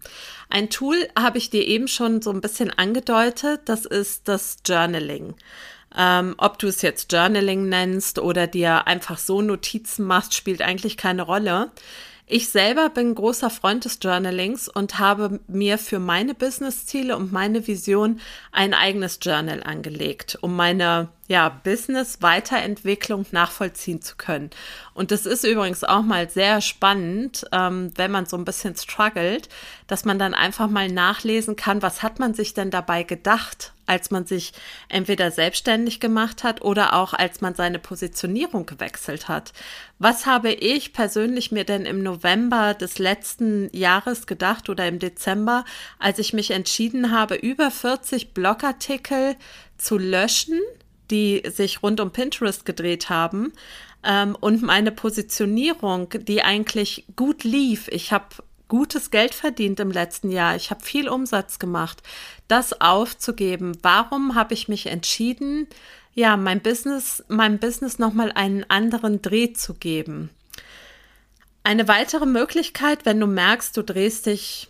Ein 0.50 0.70
Tool 0.70 0.96
habe 1.18 1.38
ich 1.38 1.50
dir 1.50 1.66
eben 1.66 1.88
schon 1.88 2.20
so 2.20 2.30
ein 2.30 2.40
bisschen 2.40 2.70
angedeutet, 2.70 3.62
das 3.66 3.84
ist 3.84 4.28
das 4.28 4.58
Journaling. 4.66 5.34
Ähm, 5.96 6.34
ob 6.36 6.58
du 6.58 6.66
es 6.66 6.82
jetzt 6.82 7.12
Journaling 7.12 7.68
nennst 7.68 8.18
oder 8.18 8.46
dir 8.46 8.86
einfach 8.86 9.18
so 9.18 9.40
Notizen 9.40 10.04
machst, 10.04 10.34
spielt 10.34 10.60
eigentlich 10.60 10.96
keine 10.96 11.22
Rolle. 11.22 11.70
Ich 12.30 12.50
selber 12.50 12.90
bin 12.90 13.14
großer 13.14 13.48
Freund 13.48 13.86
des 13.86 14.00
Journalings 14.02 14.68
und 14.68 14.98
habe 14.98 15.40
mir 15.48 15.78
für 15.78 15.98
meine 15.98 16.34
Business-Ziele 16.34 17.16
und 17.16 17.32
meine 17.32 17.66
Vision 17.66 18.20
ein 18.52 18.74
eigenes 18.74 19.18
Journal 19.22 19.62
angelegt, 19.62 20.36
um 20.42 20.54
meine 20.54 21.08
ja, 21.28 21.50
Business-Weiterentwicklung 21.62 23.26
nachvollziehen 23.32 24.00
zu 24.00 24.16
können. 24.16 24.48
Und 24.94 25.10
das 25.10 25.26
ist 25.26 25.44
übrigens 25.44 25.84
auch 25.84 26.02
mal 26.02 26.28
sehr 26.30 26.62
spannend, 26.62 27.44
ähm, 27.52 27.92
wenn 27.96 28.10
man 28.10 28.24
so 28.24 28.36
ein 28.36 28.46
bisschen 28.46 28.74
struggelt, 28.74 29.50
dass 29.86 30.06
man 30.06 30.18
dann 30.18 30.32
einfach 30.32 30.68
mal 30.68 30.88
nachlesen 30.88 31.54
kann, 31.54 31.82
was 31.82 32.02
hat 32.02 32.18
man 32.18 32.32
sich 32.32 32.54
denn 32.54 32.70
dabei 32.70 33.02
gedacht, 33.02 33.74
als 33.84 34.10
man 34.10 34.26
sich 34.26 34.52
entweder 34.88 35.30
selbstständig 35.30 36.00
gemacht 36.00 36.44
hat 36.44 36.62
oder 36.62 36.94
auch 36.94 37.12
als 37.14 37.40
man 37.40 37.54
seine 37.54 37.78
Positionierung 37.78 38.64
gewechselt 38.66 39.28
hat. 39.28 39.52
Was 39.98 40.26
habe 40.26 40.52
ich 40.52 40.92
persönlich 40.92 41.52
mir 41.52 41.64
denn 41.64 41.84
im 41.86 42.02
November 42.02 42.74
des 42.74 42.98
letzten 42.98 43.68
Jahres 43.76 44.26
gedacht 44.26 44.68
oder 44.68 44.86
im 44.88 44.98
Dezember, 44.98 45.64
als 45.98 46.18
ich 46.18 46.32
mich 46.32 46.50
entschieden 46.50 47.12
habe, 47.12 47.34
über 47.34 47.70
40 47.70 48.32
Blogartikel 48.32 49.36
zu 49.78 49.96
löschen, 49.96 50.60
die 51.10 51.42
sich 51.48 51.82
rund 51.82 52.00
um 52.00 52.10
Pinterest 52.10 52.64
gedreht 52.64 53.10
haben 53.10 53.52
ähm, 54.04 54.36
und 54.38 54.62
meine 54.62 54.92
Positionierung, 54.92 56.08
die 56.10 56.42
eigentlich 56.42 57.04
gut 57.16 57.44
lief. 57.44 57.88
Ich 57.88 58.12
habe 58.12 58.26
gutes 58.68 59.10
Geld 59.10 59.34
verdient 59.34 59.80
im 59.80 59.90
letzten 59.90 60.30
Jahr. 60.30 60.54
Ich 60.54 60.70
habe 60.70 60.84
viel 60.84 61.08
Umsatz 61.08 61.58
gemacht. 61.58 62.02
Das 62.46 62.80
aufzugeben. 62.80 63.76
Warum 63.82 64.34
habe 64.34 64.54
ich 64.54 64.68
mich 64.68 64.86
entschieden, 64.86 65.66
ja, 66.14 66.36
mein 66.36 66.60
Business, 66.60 67.24
meinem 67.28 67.58
Business 67.58 67.98
nochmal 67.98 68.32
einen 68.32 68.64
anderen 68.68 69.22
Dreh 69.22 69.52
zu 69.52 69.74
geben? 69.74 70.30
Eine 71.64 71.88
weitere 71.88 72.26
Möglichkeit, 72.26 73.04
wenn 73.04 73.20
du 73.20 73.26
merkst, 73.26 73.76
du 73.76 73.82
drehst 73.82 74.26
dich 74.26 74.68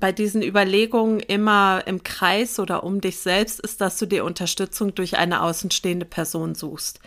bei 0.00 0.12
diesen 0.12 0.42
Überlegungen 0.42 1.20
immer 1.20 1.82
im 1.86 2.02
Kreis 2.02 2.58
oder 2.58 2.84
um 2.84 3.00
dich 3.00 3.18
selbst, 3.18 3.60
ist, 3.60 3.80
dass 3.80 3.98
du 3.98 4.06
dir 4.06 4.24
Unterstützung 4.24 4.94
durch 4.94 5.16
eine 5.16 5.42
außenstehende 5.42 6.06
Person 6.06 6.54
suchst. 6.54 7.00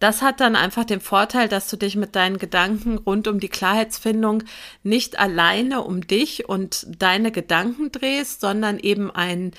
Das 0.00 0.22
hat 0.22 0.40
dann 0.40 0.56
einfach 0.56 0.84
den 0.84 1.00
Vorteil, 1.00 1.48
dass 1.48 1.68
du 1.68 1.76
dich 1.76 1.96
mit 1.96 2.14
deinen 2.16 2.38
Gedanken 2.38 2.98
rund 2.98 3.28
um 3.28 3.40
die 3.40 3.48
Klarheitsfindung 3.48 4.42
nicht 4.82 5.18
alleine 5.18 5.82
um 5.82 6.06
dich 6.06 6.48
und 6.48 6.86
deine 6.98 7.30
Gedanken 7.32 7.92
drehst, 7.92 8.40
sondern 8.40 8.78
eben 8.78 9.10
einen 9.10 9.52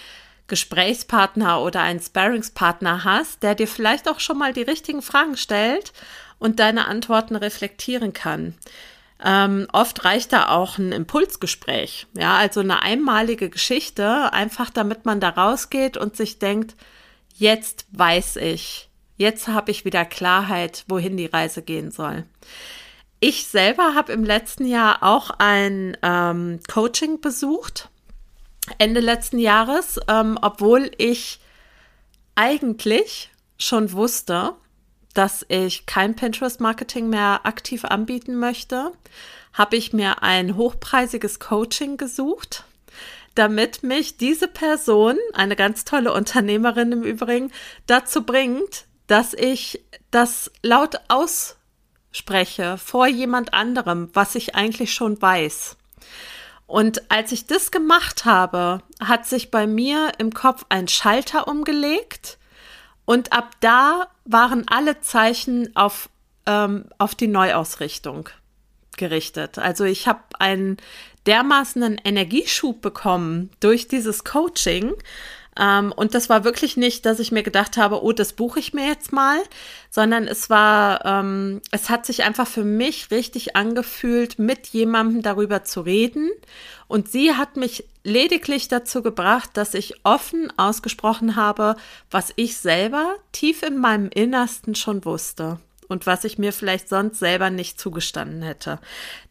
Gesprächspartner 0.48 1.62
oder 1.62 1.82
einen 1.82 2.00
Sparringspartner 2.00 3.04
hast, 3.04 3.42
der 3.42 3.56
dir 3.56 3.68
vielleicht 3.68 4.08
auch 4.08 4.20
schon 4.20 4.38
mal 4.38 4.54
die 4.54 4.62
richtigen 4.62 5.02
Fragen 5.02 5.38
stellt 5.38 5.94
und 6.38 6.60
deine 6.60 6.88
Antworten 6.88 7.36
reflektieren 7.36 8.14
kann. 8.14 8.54
Ähm, 9.24 9.68
oft 9.72 10.04
reicht 10.04 10.34
da 10.34 10.50
auch 10.50 10.78
ein 10.78 10.92
Impulsgespräch, 10.92 12.08
ja, 12.14 12.36
also 12.36 12.60
eine 12.60 12.82
einmalige 12.82 13.50
Geschichte, 13.50 14.34
einfach 14.34 14.70
damit 14.70 15.06
man 15.06 15.22
da 15.22 15.30
rausgeht 15.30 15.96
und 15.96 16.18
sich 16.18 16.38
denkt, 16.38 16.76
jetzt 17.34 17.86
weiß 17.92 18.36
ich, 18.38 18.90
jetzt 19.16 19.48
habe 19.48 19.72
ich 19.72 19.86
wieder 19.86 20.04
Klarheit, 20.04 20.84
wohin 20.88 21.16
die 21.16 21.28
Reise 21.28 21.62
gehen 21.62 21.92
soll. 21.92 22.26
Ich 23.22 23.48
selber 23.48 23.96
habe 23.96 24.12
im 24.12 24.26
letzten 24.26 24.68
Jahr 24.68 25.02
auch 25.02 25.32
ein 25.38 25.98
ähm, 26.02 26.60
Coaching 26.72 27.22
besucht, 27.22 27.90
Ende 28.78 29.00
letzten 29.00 29.40
Jahres, 29.40 30.00
ähm, 30.10 30.38
obwohl 30.42 30.92
ich 30.98 31.40
eigentlich 32.36 33.30
schon 33.58 33.94
wusste, 33.94 34.56
dass 35.16 35.46
ich 35.48 35.86
kein 35.88 36.16
Pinterest-Marketing 36.16 37.10
mehr 37.10 37.42
aktiv 37.46 37.86
anbieten 37.86 38.36
möchte, 38.36 38.92
habe 39.54 39.78
ich 39.78 39.94
mir 39.94 40.22
ein 40.22 40.58
hochpreisiges 40.58 41.40
Coaching 41.40 41.98
gesucht, 41.98 42.66
damit 43.34 43.82
mich 43.82 44.18
diese 44.18 44.48
Person, 44.48 45.18
eine 45.34 45.56
ganz 45.56 45.86
tolle 45.86 46.14
Unternehmerin 46.14 46.92
im 46.92 47.04
Übrigen, 47.04 47.52
dazu 47.88 48.24
bringt, 48.24 48.86
dass 49.08 49.34
ich 49.34 49.84
das 50.12 50.52
laut 50.62 51.00
ausspreche 51.08 52.78
vor 52.78 53.08
jemand 53.08 53.54
anderem, 53.54 54.10
was 54.14 54.36
ich 54.36 54.56
eigentlich 54.56 54.94
schon 54.94 55.22
weiß. 55.22 55.78
Und 56.68 57.10
als 57.10 57.32
ich 57.32 57.46
das 57.46 57.72
gemacht 57.72 58.26
habe, 58.26 58.82
hat 59.00 59.26
sich 59.26 59.52
bei 59.52 59.68
mir 59.68 60.14
im 60.18 60.34
Kopf 60.34 60.66
ein 60.70 60.88
Schalter 60.88 61.48
umgelegt 61.48 62.38
und 63.06 63.34
ab 63.34 63.52
da 63.60 64.08
waren 64.26 64.66
alle 64.68 65.00
Zeichen 65.00 65.76
auf, 65.76 66.10
ähm, 66.46 66.86
auf 66.98 67.16
die 67.16 67.28
Neuausrichtung 67.28 68.30
gerichtet. 68.98 69.58
Also 69.58 69.84
ich 69.84 70.08
habe 70.08 70.22
einen 70.40 70.78
dermaßenen 71.26 72.00
Energieschub 72.04 72.82
bekommen 72.82 73.50
durch 73.60 73.88
dieses 73.88 74.24
Coaching, 74.24 74.94
ähm, 75.60 75.94
und 75.96 76.14
das 76.14 76.30
war 76.30 76.44
wirklich 76.44 76.76
nicht, 76.76 77.06
dass 77.06 77.20
ich 77.20 77.32
mir 77.32 77.44
gedacht 77.44 77.78
habe, 77.78 78.04
oh, 78.04 78.12
das 78.12 78.34
buche 78.34 78.60
ich 78.60 78.74
mir 78.74 78.88
jetzt 78.88 79.14
mal, 79.14 79.38
sondern 79.90 80.28
es 80.28 80.50
war, 80.50 81.06
ähm, 81.06 81.62
es 81.72 81.90
hat 81.90 82.06
sich 82.06 82.24
einfach 82.24 82.48
für 82.48 82.66
mich 82.66 83.10
richtig 83.12 83.56
angefühlt, 83.56 84.38
mit 84.38 84.68
jemandem 84.68 85.22
darüber 85.22 85.64
zu 85.64 85.82
reden. 85.82 86.30
Und 86.88 87.10
sie 87.10 87.34
hat 87.34 87.56
mich 87.56 87.86
lediglich 88.04 88.68
dazu 88.68 89.02
gebracht, 89.02 89.52
dass 89.54 89.74
ich 89.74 89.96
offen 90.04 90.52
ausgesprochen 90.58 91.36
habe, 91.36 91.78
was 92.12 92.34
ich 92.36 92.58
selber 92.58 93.16
tief 93.32 93.64
in 93.64 93.80
meinem 93.80 94.10
Innersten 94.10 94.76
schon 94.76 95.06
wusste 95.06 95.60
und 95.88 96.06
was 96.06 96.24
ich 96.26 96.38
mir 96.38 96.52
vielleicht 96.52 96.90
sonst 96.90 97.20
selber 97.20 97.50
nicht 97.50 97.80
zugestanden 97.80 98.42
hätte. 98.42 98.80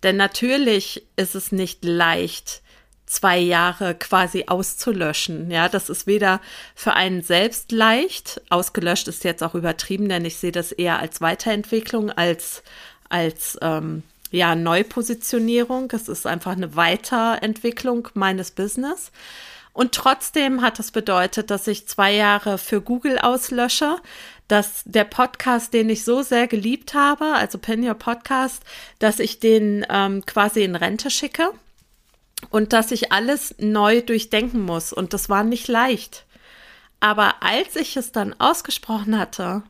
Denn 0.02 0.16
natürlich 0.16 1.06
ist 1.16 1.34
es 1.34 1.52
nicht 1.52 1.84
leicht, 1.84 2.62
zwei 3.14 3.38
Jahre 3.38 3.94
quasi 3.94 4.44
auszulöschen. 4.46 5.50
Ja, 5.50 5.68
das 5.68 5.88
ist 5.88 6.06
weder 6.06 6.40
für 6.74 6.94
einen 6.94 7.22
selbst 7.22 7.72
leicht, 7.72 8.40
ausgelöscht 8.50 9.08
ist 9.08 9.24
jetzt 9.24 9.42
auch 9.42 9.54
übertrieben, 9.54 10.08
denn 10.08 10.24
ich 10.24 10.36
sehe 10.36 10.52
das 10.52 10.72
eher 10.72 10.98
als 10.98 11.20
Weiterentwicklung, 11.20 12.10
als 12.10 12.62
als 13.08 13.58
ähm, 13.62 14.02
ja, 14.30 14.54
Neupositionierung. 14.56 15.88
Es 15.92 16.08
ist 16.08 16.26
einfach 16.26 16.52
eine 16.52 16.74
Weiterentwicklung 16.74 18.08
meines 18.14 18.50
Business. 18.50 19.12
Und 19.72 19.92
trotzdem 19.92 20.62
hat 20.62 20.78
das 20.78 20.90
bedeutet, 20.90 21.50
dass 21.50 21.66
ich 21.66 21.86
zwei 21.86 22.12
Jahre 22.12 22.58
für 22.58 22.80
Google 22.80 23.18
auslösche, 23.18 23.96
dass 24.48 24.82
der 24.84 25.04
Podcast, 25.04 25.72
den 25.72 25.88
ich 25.88 26.04
so 26.04 26.22
sehr 26.22 26.46
geliebt 26.46 26.94
habe, 26.94 27.24
also 27.34 27.58
Pin 27.58 27.86
Your 27.86 27.94
Podcast, 27.94 28.62
dass 28.98 29.18
ich 29.18 29.40
den 29.40 29.84
ähm, 29.88 30.24
quasi 30.26 30.62
in 30.62 30.76
Rente 30.76 31.10
schicke 31.10 31.50
und 32.50 32.72
dass 32.72 32.90
ich 32.90 33.12
alles 33.12 33.54
neu 33.58 34.00
durchdenken 34.00 34.60
muss. 34.60 34.92
Und 34.92 35.12
das 35.12 35.28
war 35.28 35.44
nicht 35.44 35.68
leicht. 35.68 36.24
Aber 37.00 37.42
als 37.42 37.76
ich 37.76 37.96
es 37.96 38.12
dann 38.12 38.34
ausgesprochen 38.38 39.18
hatte, 39.18 39.62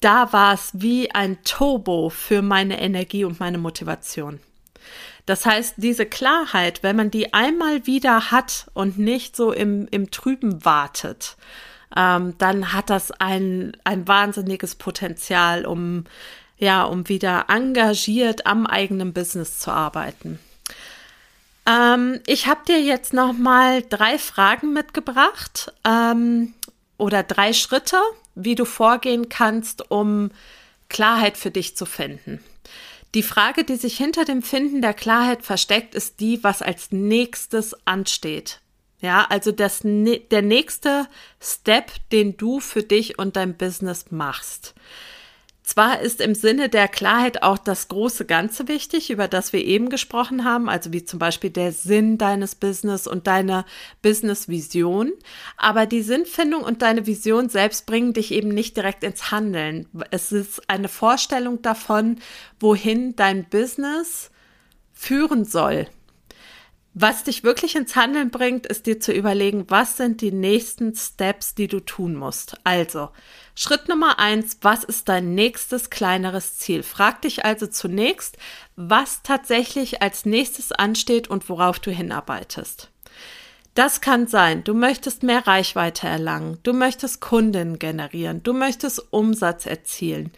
da 0.00 0.32
war 0.32 0.54
es 0.54 0.70
wie 0.74 1.10
ein 1.10 1.42
Turbo 1.44 2.08
für 2.08 2.42
meine 2.42 2.80
Energie 2.80 3.24
und 3.24 3.40
meine 3.40 3.58
Motivation. 3.58 4.40
Das 5.26 5.46
heißt, 5.46 5.74
diese 5.76 6.06
Klarheit, 6.06 6.82
wenn 6.82 6.96
man 6.96 7.10
die 7.10 7.34
einmal 7.34 7.86
wieder 7.86 8.30
hat 8.30 8.70
und 8.74 8.98
nicht 8.98 9.36
so 9.36 9.52
im, 9.52 9.86
im 9.90 10.10
Trüben 10.10 10.64
wartet, 10.64 11.36
ähm, 11.96 12.34
dann 12.38 12.72
hat 12.72 12.90
das 12.90 13.10
ein, 13.12 13.76
ein 13.84 14.08
wahnsinniges 14.08 14.76
Potenzial, 14.76 15.66
um, 15.66 16.04
ja, 16.58 16.84
um 16.84 17.08
wieder 17.08 17.46
engagiert 17.48 18.46
am 18.46 18.66
eigenen 18.66 19.12
Business 19.12 19.58
zu 19.58 19.70
arbeiten. 19.70 20.38
Ähm, 21.66 22.20
ich 22.26 22.46
habe 22.46 22.60
dir 22.66 22.80
jetzt 22.80 23.12
noch 23.12 23.32
mal 23.32 23.82
drei 23.82 24.18
Fragen 24.18 24.72
mitgebracht 24.72 25.72
ähm, 25.84 26.54
oder 26.98 27.22
drei 27.22 27.52
Schritte, 27.52 27.96
wie 28.34 28.54
du 28.54 28.64
vorgehen 28.64 29.28
kannst, 29.28 29.90
um 29.90 30.30
Klarheit 30.88 31.36
für 31.36 31.50
dich 31.50 31.76
zu 31.76 31.86
finden. 31.86 32.42
Die 33.14 33.22
Frage, 33.22 33.64
die 33.64 33.76
sich 33.76 33.96
hinter 33.96 34.24
dem 34.24 34.42
Finden 34.42 34.82
der 34.82 34.94
Klarheit 34.94 35.42
versteckt, 35.42 35.94
ist 35.94 36.20
die, 36.20 36.44
was 36.44 36.62
als 36.62 36.92
nächstes 36.92 37.74
ansteht. 37.86 38.60
Ja, 39.00 39.26
also 39.30 39.50
das, 39.50 39.80
der 39.82 40.42
nächste 40.42 41.08
Step, 41.40 41.90
den 42.12 42.36
du 42.36 42.60
für 42.60 42.82
dich 42.82 43.18
und 43.18 43.36
dein 43.36 43.56
Business 43.56 44.06
machst. 44.10 44.74
Zwar 45.62 46.00
ist 46.00 46.20
im 46.20 46.34
Sinne 46.34 46.68
der 46.68 46.88
Klarheit 46.88 47.42
auch 47.42 47.58
das 47.58 47.88
große 47.88 48.24
Ganze 48.24 48.66
wichtig, 48.66 49.10
über 49.10 49.28
das 49.28 49.52
wir 49.52 49.64
eben 49.64 49.88
gesprochen 49.88 50.44
haben, 50.44 50.68
also 50.68 50.92
wie 50.92 51.04
zum 51.04 51.18
Beispiel 51.18 51.50
der 51.50 51.72
Sinn 51.72 52.18
deines 52.18 52.54
Business 52.54 53.06
und 53.06 53.26
deine 53.26 53.64
Business-Vision, 54.02 55.12
aber 55.56 55.86
die 55.86 56.02
Sinnfindung 56.02 56.62
und 56.62 56.82
deine 56.82 57.06
Vision 57.06 57.48
selbst 57.48 57.86
bringen 57.86 58.14
dich 58.14 58.32
eben 58.32 58.48
nicht 58.48 58.76
direkt 58.76 59.04
ins 59.04 59.30
Handeln. 59.30 59.86
Es 60.10 60.32
ist 60.32 60.68
eine 60.68 60.88
Vorstellung 60.88 61.62
davon, 61.62 62.18
wohin 62.58 63.14
dein 63.14 63.44
Business 63.44 64.30
führen 64.92 65.44
soll. 65.44 65.86
Was 66.92 67.22
dich 67.22 67.44
wirklich 67.44 67.76
ins 67.76 67.94
Handeln 67.94 68.30
bringt, 68.30 68.66
ist 68.66 68.86
dir 68.86 68.98
zu 68.98 69.12
überlegen, 69.12 69.66
was 69.68 69.96
sind 69.96 70.20
die 70.20 70.32
nächsten 70.32 70.94
Steps, 70.96 71.54
die 71.54 71.68
du 71.68 71.78
tun 71.78 72.16
musst. 72.16 72.56
Also, 72.64 73.10
Schritt 73.54 73.88
Nummer 73.88 74.18
eins, 74.18 74.58
was 74.62 74.84
ist 74.84 75.08
dein 75.08 75.34
nächstes 75.34 75.90
kleineres 75.90 76.58
Ziel? 76.58 76.82
Frag 76.82 77.22
dich 77.22 77.44
also 77.44 77.66
zunächst, 77.66 78.36
was 78.76 79.22
tatsächlich 79.22 80.02
als 80.02 80.24
nächstes 80.24 80.72
ansteht 80.72 81.28
und 81.28 81.48
worauf 81.48 81.78
du 81.78 81.90
hinarbeitest. 81.90 82.90
Das 83.74 84.00
kann 84.00 84.26
sein, 84.26 84.64
du 84.64 84.74
möchtest 84.74 85.22
mehr 85.22 85.46
Reichweite 85.46 86.08
erlangen, 86.08 86.58
du 86.64 86.72
möchtest 86.72 87.20
Kunden 87.20 87.78
generieren, 87.78 88.42
du 88.42 88.52
möchtest 88.52 89.12
Umsatz 89.12 89.64
erzielen. 89.64 90.32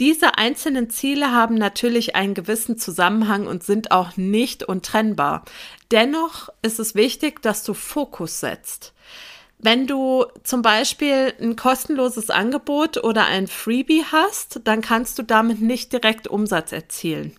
Diese 0.00 0.38
einzelnen 0.38 0.88
Ziele 0.88 1.30
haben 1.30 1.56
natürlich 1.56 2.16
einen 2.16 2.32
gewissen 2.32 2.78
Zusammenhang 2.78 3.46
und 3.46 3.62
sind 3.62 3.90
auch 3.90 4.16
nicht 4.16 4.62
untrennbar. 4.64 5.44
Dennoch 5.90 6.48
ist 6.62 6.80
es 6.80 6.94
wichtig, 6.94 7.42
dass 7.42 7.64
du 7.64 7.74
Fokus 7.74 8.40
setzt. 8.40 8.94
Wenn 9.62 9.86
du 9.86 10.24
zum 10.42 10.62
Beispiel 10.62 11.34
ein 11.38 11.54
kostenloses 11.54 12.30
Angebot 12.30 13.04
oder 13.04 13.26
ein 13.26 13.46
Freebie 13.46 14.04
hast, 14.10 14.60
dann 14.64 14.80
kannst 14.80 15.18
du 15.18 15.22
damit 15.22 15.60
nicht 15.60 15.92
direkt 15.92 16.28
Umsatz 16.28 16.72
erzielen. 16.72 17.36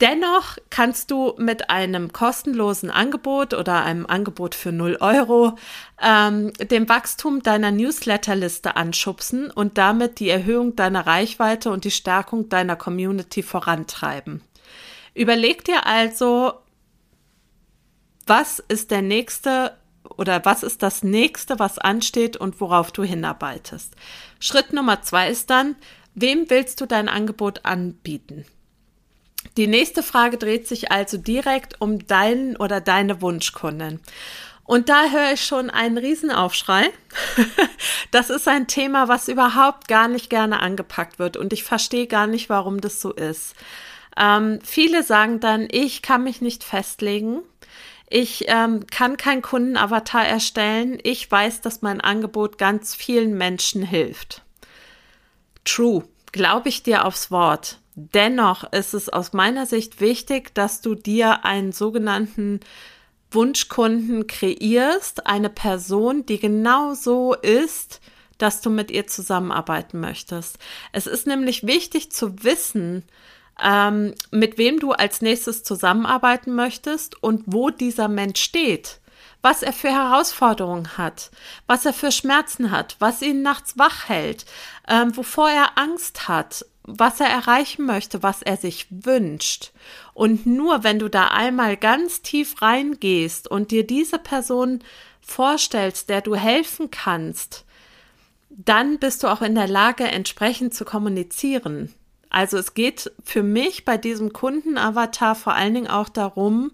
Dennoch 0.00 0.58
kannst 0.68 1.12
du 1.12 1.34
mit 1.38 1.70
einem 1.70 2.12
kostenlosen 2.12 2.90
Angebot 2.90 3.54
oder 3.54 3.84
einem 3.84 4.04
Angebot 4.04 4.54
für 4.56 4.72
0 4.72 4.98
Euro 5.00 5.56
ähm, 6.02 6.52
dem 6.54 6.88
Wachstum 6.88 7.42
deiner 7.42 7.70
Newsletterliste 7.70 8.76
anschubsen 8.76 9.50
und 9.50 9.78
damit 9.78 10.18
die 10.18 10.28
Erhöhung 10.28 10.74
deiner 10.74 11.06
Reichweite 11.06 11.70
und 11.70 11.84
die 11.84 11.92
Stärkung 11.92 12.48
deiner 12.48 12.76
Community 12.76 13.42
vorantreiben. 13.42 14.42
Überleg 15.14 15.64
dir 15.64 15.86
also, 15.86 16.54
was 18.26 18.58
ist 18.58 18.90
der 18.90 19.02
nächste 19.02 19.72
oder 20.16 20.44
was 20.44 20.62
ist 20.62 20.82
das 20.82 21.02
nächste, 21.02 21.58
was 21.58 21.78
ansteht 21.78 22.36
und 22.36 22.60
worauf 22.60 22.92
du 22.92 23.02
hinarbeitest. 23.02 23.94
Schritt 24.40 24.72
Nummer 24.72 25.02
zwei 25.02 25.30
ist 25.30 25.50
dann, 25.50 25.76
wem 26.14 26.48
willst 26.48 26.80
du 26.80 26.86
dein 26.86 27.08
Angebot 27.08 27.64
anbieten? 27.64 28.44
Die 29.56 29.66
nächste 29.66 30.02
Frage 30.02 30.38
dreht 30.38 30.66
sich 30.66 30.90
also 30.90 31.16
direkt 31.16 31.80
um 31.80 32.06
deinen 32.06 32.56
oder 32.56 32.80
deine 32.80 33.22
Wunschkunden. 33.22 34.00
Und 34.64 34.88
da 34.88 35.10
höre 35.10 35.32
ich 35.32 35.44
schon 35.44 35.70
einen 35.70 35.96
Riesenaufschrei. 35.96 36.90
das 38.10 38.30
ist 38.30 38.48
ein 38.48 38.66
Thema, 38.66 39.08
was 39.08 39.28
überhaupt 39.28 39.86
gar 39.86 40.08
nicht 40.08 40.28
gerne 40.28 40.60
angepackt 40.60 41.18
wird. 41.18 41.36
Und 41.36 41.52
ich 41.52 41.62
verstehe 41.62 42.08
gar 42.08 42.26
nicht, 42.26 42.50
warum 42.50 42.80
das 42.80 43.00
so 43.00 43.12
ist. 43.12 43.54
Ähm, 44.18 44.58
viele 44.64 45.02
sagen 45.02 45.40
dann, 45.40 45.68
ich 45.70 46.02
kann 46.02 46.24
mich 46.24 46.40
nicht 46.40 46.64
festlegen. 46.64 47.42
Ich 48.08 48.44
ähm, 48.46 48.86
kann 48.86 49.16
kein 49.16 49.42
Kundenavatar 49.42 50.26
erstellen. 50.26 50.98
Ich 51.02 51.30
weiß, 51.30 51.60
dass 51.60 51.82
mein 51.82 52.00
Angebot 52.00 52.56
ganz 52.56 52.94
vielen 52.94 53.36
Menschen 53.36 53.82
hilft. 53.82 54.42
True, 55.64 56.04
glaube 56.32 56.68
ich 56.68 56.82
dir 56.82 57.04
aufs 57.04 57.30
Wort. 57.30 57.80
Dennoch 57.96 58.70
ist 58.72 58.94
es 58.94 59.08
aus 59.08 59.32
meiner 59.32 59.66
Sicht 59.66 60.00
wichtig, 60.00 60.54
dass 60.54 60.82
du 60.82 60.94
dir 60.94 61.44
einen 61.44 61.72
sogenannten 61.72 62.60
Wunschkunden 63.30 64.26
kreierst, 64.26 65.26
eine 65.26 65.50
Person, 65.50 66.24
die 66.26 66.38
genau 66.38 66.94
so 66.94 67.34
ist, 67.34 68.00
dass 68.38 68.60
du 68.60 68.70
mit 68.70 68.90
ihr 68.90 69.06
zusammenarbeiten 69.06 69.98
möchtest. 69.98 70.58
Es 70.92 71.06
ist 71.06 71.26
nämlich 71.26 71.66
wichtig 71.66 72.12
zu 72.12 72.44
wissen, 72.44 73.02
ähm, 73.62 74.14
mit 74.30 74.58
wem 74.58 74.78
du 74.80 74.92
als 74.92 75.22
nächstes 75.22 75.62
zusammenarbeiten 75.62 76.54
möchtest 76.54 77.22
und 77.22 77.42
wo 77.46 77.70
dieser 77.70 78.08
Mensch 78.08 78.40
steht. 78.40 79.00
Was 79.42 79.62
er 79.62 79.72
für 79.72 79.90
Herausforderungen 79.90 80.98
hat, 80.98 81.30
was 81.66 81.86
er 81.86 81.92
für 81.92 82.10
Schmerzen 82.10 82.70
hat, 82.70 82.96
was 82.98 83.22
ihn 83.22 83.42
nachts 83.42 83.78
wach 83.78 84.08
hält, 84.08 84.44
ähm, 84.88 85.16
wovor 85.16 85.48
er 85.48 85.78
Angst 85.78 86.26
hat, 86.26 86.66
was 86.82 87.20
er 87.20 87.28
erreichen 87.28 87.84
möchte, 87.84 88.22
was 88.22 88.42
er 88.42 88.56
sich 88.56 88.86
wünscht. 88.90 89.72
Und 90.14 90.46
nur 90.46 90.84
wenn 90.84 90.98
du 90.98 91.08
da 91.08 91.28
einmal 91.28 91.76
ganz 91.76 92.22
tief 92.22 92.62
reingehst 92.62 93.48
und 93.48 93.70
dir 93.70 93.86
diese 93.86 94.18
Person 94.18 94.80
vorstellst, 95.20 96.08
der 96.08 96.22
du 96.22 96.34
helfen 96.36 96.90
kannst, 96.90 97.64
dann 98.48 98.98
bist 98.98 99.22
du 99.22 99.28
auch 99.28 99.42
in 99.42 99.54
der 99.54 99.68
Lage, 99.68 100.04
entsprechend 100.04 100.74
zu 100.74 100.84
kommunizieren. 100.84 101.92
Also 102.36 102.58
es 102.58 102.74
geht 102.74 103.10
für 103.24 103.42
mich 103.42 103.86
bei 103.86 103.96
diesem 103.96 104.30
Kundenavatar 104.30 105.34
vor 105.34 105.54
allen 105.54 105.72
Dingen 105.72 105.86
auch 105.86 106.10
darum, 106.10 106.70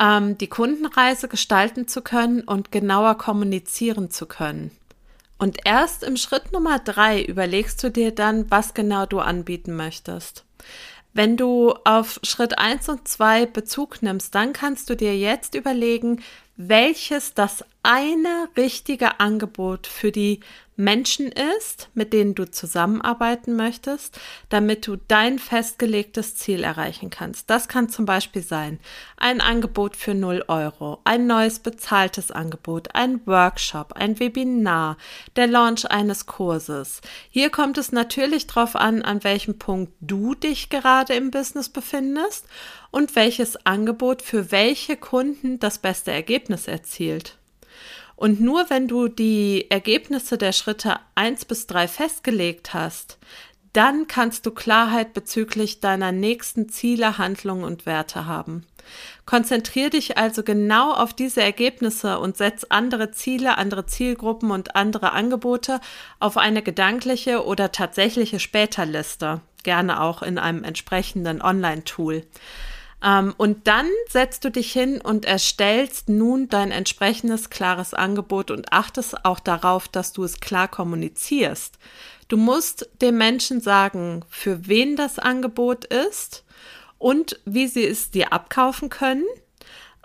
ähm, 0.00 0.38
die 0.38 0.46
Kundenreise 0.46 1.28
gestalten 1.28 1.86
zu 1.86 2.00
können 2.00 2.40
und 2.40 2.72
genauer 2.72 3.18
kommunizieren 3.18 4.10
zu 4.10 4.24
können. 4.24 4.70
Und 5.36 5.58
erst 5.66 6.04
im 6.04 6.16
Schritt 6.16 6.52
Nummer 6.52 6.78
drei 6.78 7.22
überlegst 7.22 7.84
du 7.84 7.90
dir 7.90 8.14
dann, 8.14 8.50
was 8.50 8.72
genau 8.72 9.04
du 9.04 9.18
anbieten 9.18 9.76
möchtest. 9.76 10.46
Wenn 11.12 11.36
du 11.36 11.74
auf 11.84 12.18
Schritt 12.22 12.56
eins 12.56 12.88
und 12.88 13.06
zwei 13.06 13.44
Bezug 13.44 14.00
nimmst, 14.00 14.34
dann 14.34 14.54
kannst 14.54 14.88
du 14.88 14.96
dir 14.96 15.14
jetzt 15.14 15.54
überlegen, 15.54 16.22
welches 16.56 17.34
das 17.34 17.62
eine 17.82 18.48
richtige 18.56 19.20
Angebot 19.20 19.86
für 19.86 20.12
die 20.12 20.40
Menschen 20.80 21.32
ist, 21.32 21.88
mit 21.94 22.12
denen 22.12 22.36
du 22.36 22.48
zusammenarbeiten 22.48 23.56
möchtest, 23.56 24.20
damit 24.48 24.86
du 24.86 24.96
dein 25.08 25.40
festgelegtes 25.40 26.36
Ziel 26.36 26.62
erreichen 26.62 27.10
kannst. 27.10 27.50
Das 27.50 27.66
kann 27.66 27.88
zum 27.88 28.06
Beispiel 28.06 28.42
sein 28.42 28.78
ein 29.16 29.40
Angebot 29.40 29.96
für 29.96 30.14
0 30.14 30.44
Euro, 30.46 31.00
ein 31.02 31.26
neues 31.26 31.58
bezahltes 31.58 32.30
Angebot, 32.30 32.94
ein 32.94 33.26
Workshop, 33.26 33.94
ein 33.94 34.20
Webinar, 34.20 34.98
der 35.34 35.48
Launch 35.48 35.90
eines 35.90 36.26
Kurses. 36.26 37.00
Hier 37.28 37.50
kommt 37.50 37.76
es 37.76 37.90
natürlich 37.90 38.46
darauf 38.46 38.76
an, 38.76 39.02
an 39.02 39.24
welchem 39.24 39.58
Punkt 39.58 39.92
du 40.00 40.36
dich 40.36 40.68
gerade 40.68 41.14
im 41.14 41.32
Business 41.32 41.68
befindest 41.68 42.46
und 42.92 43.16
welches 43.16 43.66
Angebot 43.66 44.22
für 44.22 44.52
welche 44.52 44.96
Kunden 44.96 45.58
das 45.58 45.78
beste 45.78 46.12
Ergebnis 46.12 46.68
erzielt. 46.68 47.36
Und 48.18 48.40
nur 48.40 48.68
wenn 48.68 48.88
du 48.88 49.06
die 49.06 49.70
Ergebnisse 49.70 50.38
der 50.38 50.50
Schritte 50.50 50.96
eins 51.14 51.44
bis 51.44 51.68
drei 51.68 51.86
festgelegt 51.86 52.74
hast, 52.74 53.16
dann 53.72 54.08
kannst 54.08 54.44
du 54.44 54.50
Klarheit 54.50 55.12
bezüglich 55.14 55.78
deiner 55.78 56.10
nächsten 56.10 56.68
Ziele, 56.68 57.18
Handlungen 57.18 57.62
und 57.62 57.86
Werte 57.86 58.26
haben. 58.26 58.66
Konzentrier 59.24 59.88
dich 59.90 60.18
also 60.18 60.42
genau 60.42 60.94
auf 60.94 61.14
diese 61.14 61.42
Ergebnisse 61.42 62.18
und 62.18 62.36
setz 62.36 62.64
andere 62.64 63.12
Ziele, 63.12 63.56
andere 63.56 63.86
Zielgruppen 63.86 64.50
und 64.50 64.74
andere 64.74 65.12
Angebote 65.12 65.80
auf 66.18 66.38
eine 66.38 66.62
gedankliche 66.62 67.44
oder 67.44 67.70
tatsächliche 67.70 68.40
Späterliste, 68.40 69.42
gerne 69.62 70.02
auch 70.02 70.22
in 70.22 70.38
einem 70.38 70.64
entsprechenden 70.64 71.40
Online-Tool. 71.40 72.24
Ähm, 73.02 73.34
und 73.36 73.66
dann 73.66 73.86
setzt 74.08 74.44
du 74.44 74.50
dich 74.50 74.72
hin 74.72 75.00
und 75.00 75.24
erstellst 75.24 76.08
nun 76.08 76.48
dein 76.48 76.72
entsprechendes 76.72 77.50
klares 77.50 77.94
Angebot 77.94 78.50
und 78.50 78.72
achtest 78.72 79.24
auch 79.24 79.40
darauf, 79.40 79.88
dass 79.88 80.12
du 80.12 80.24
es 80.24 80.40
klar 80.40 80.68
kommunizierst. 80.68 81.78
Du 82.28 82.36
musst 82.36 82.88
dem 83.00 83.16
Menschen 83.16 83.60
sagen, 83.60 84.24
für 84.28 84.66
wen 84.66 84.96
das 84.96 85.18
Angebot 85.18 85.84
ist 85.84 86.44
und 86.98 87.40
wie 87.44 87.68
sie 87.68 87.86
es 87.86 88.10
dir 88.10 88.32
abkaufen 88.32 88.90
können 88.90 89.24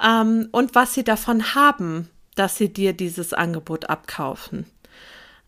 ähm, 0.02 0.48
und 0.52 0.76
was 0.76 0.94
sie 0.94 1.04
davon 1.04 1.56
haben, 1.56 2.10
dass 2.36 2.58
sie 2.58 2.72
dir 2.72 2.94
dieses 2.94 3.34
Angebot 3.34 3.90
abkaufen. 3.90 4.66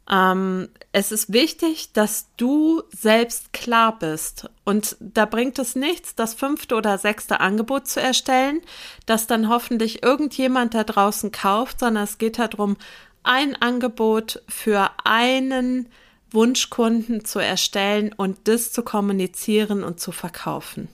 Ähm, 0.10 0.70
es 0.91 1.12
ist 1.12 1.34
wichtig, 1.34 1.94
dass 1.94 2.28
du 2.38 2.84
selbst 2.96 3.54
klar 3.54 3.98
bist. 3.98 4.50
Und 4.63 4.96
da 5.00 5.26
bringt 5.26 5.58
es 5.58 5.76
nichts, 5.76 6.15
das 6.15 6.34
fünfte 6.34 6.76
oder 6.76 6.98
sechste 6.98 7.39
Angebot 7.39 7.88
zu 7.88 8.02
erstellen, 8.02 8.62
das 9.06 9.28
dann 9.28 9.50
hoffentlich 9.50 10.04
irgendjemand 10.04 10.74
da 10.74 10.84
draußen 10.84 11.32
kauft, 11.32 11.80
sondern 11.80 12.04
es 12.04 12.18
geht 12.18 12.38
darum, 12.38 12.78
ein 13.24 13.60
Angebot 13.60 14.44
für 14.48 14.91
einen 15.04 15.89
Wunschkunden 16.30 17.26
zu 17.26 17.39
erstellen 17.39 18.13
und 18.15 18.48
das 18.48 18.72
zu 18.72 18.84
kommunizieren 18.84 19.84
und 19.84 20.00
zu 20.00 20.12
verkaufen. 20.12 20.88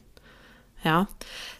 Ja. 0.83 1.07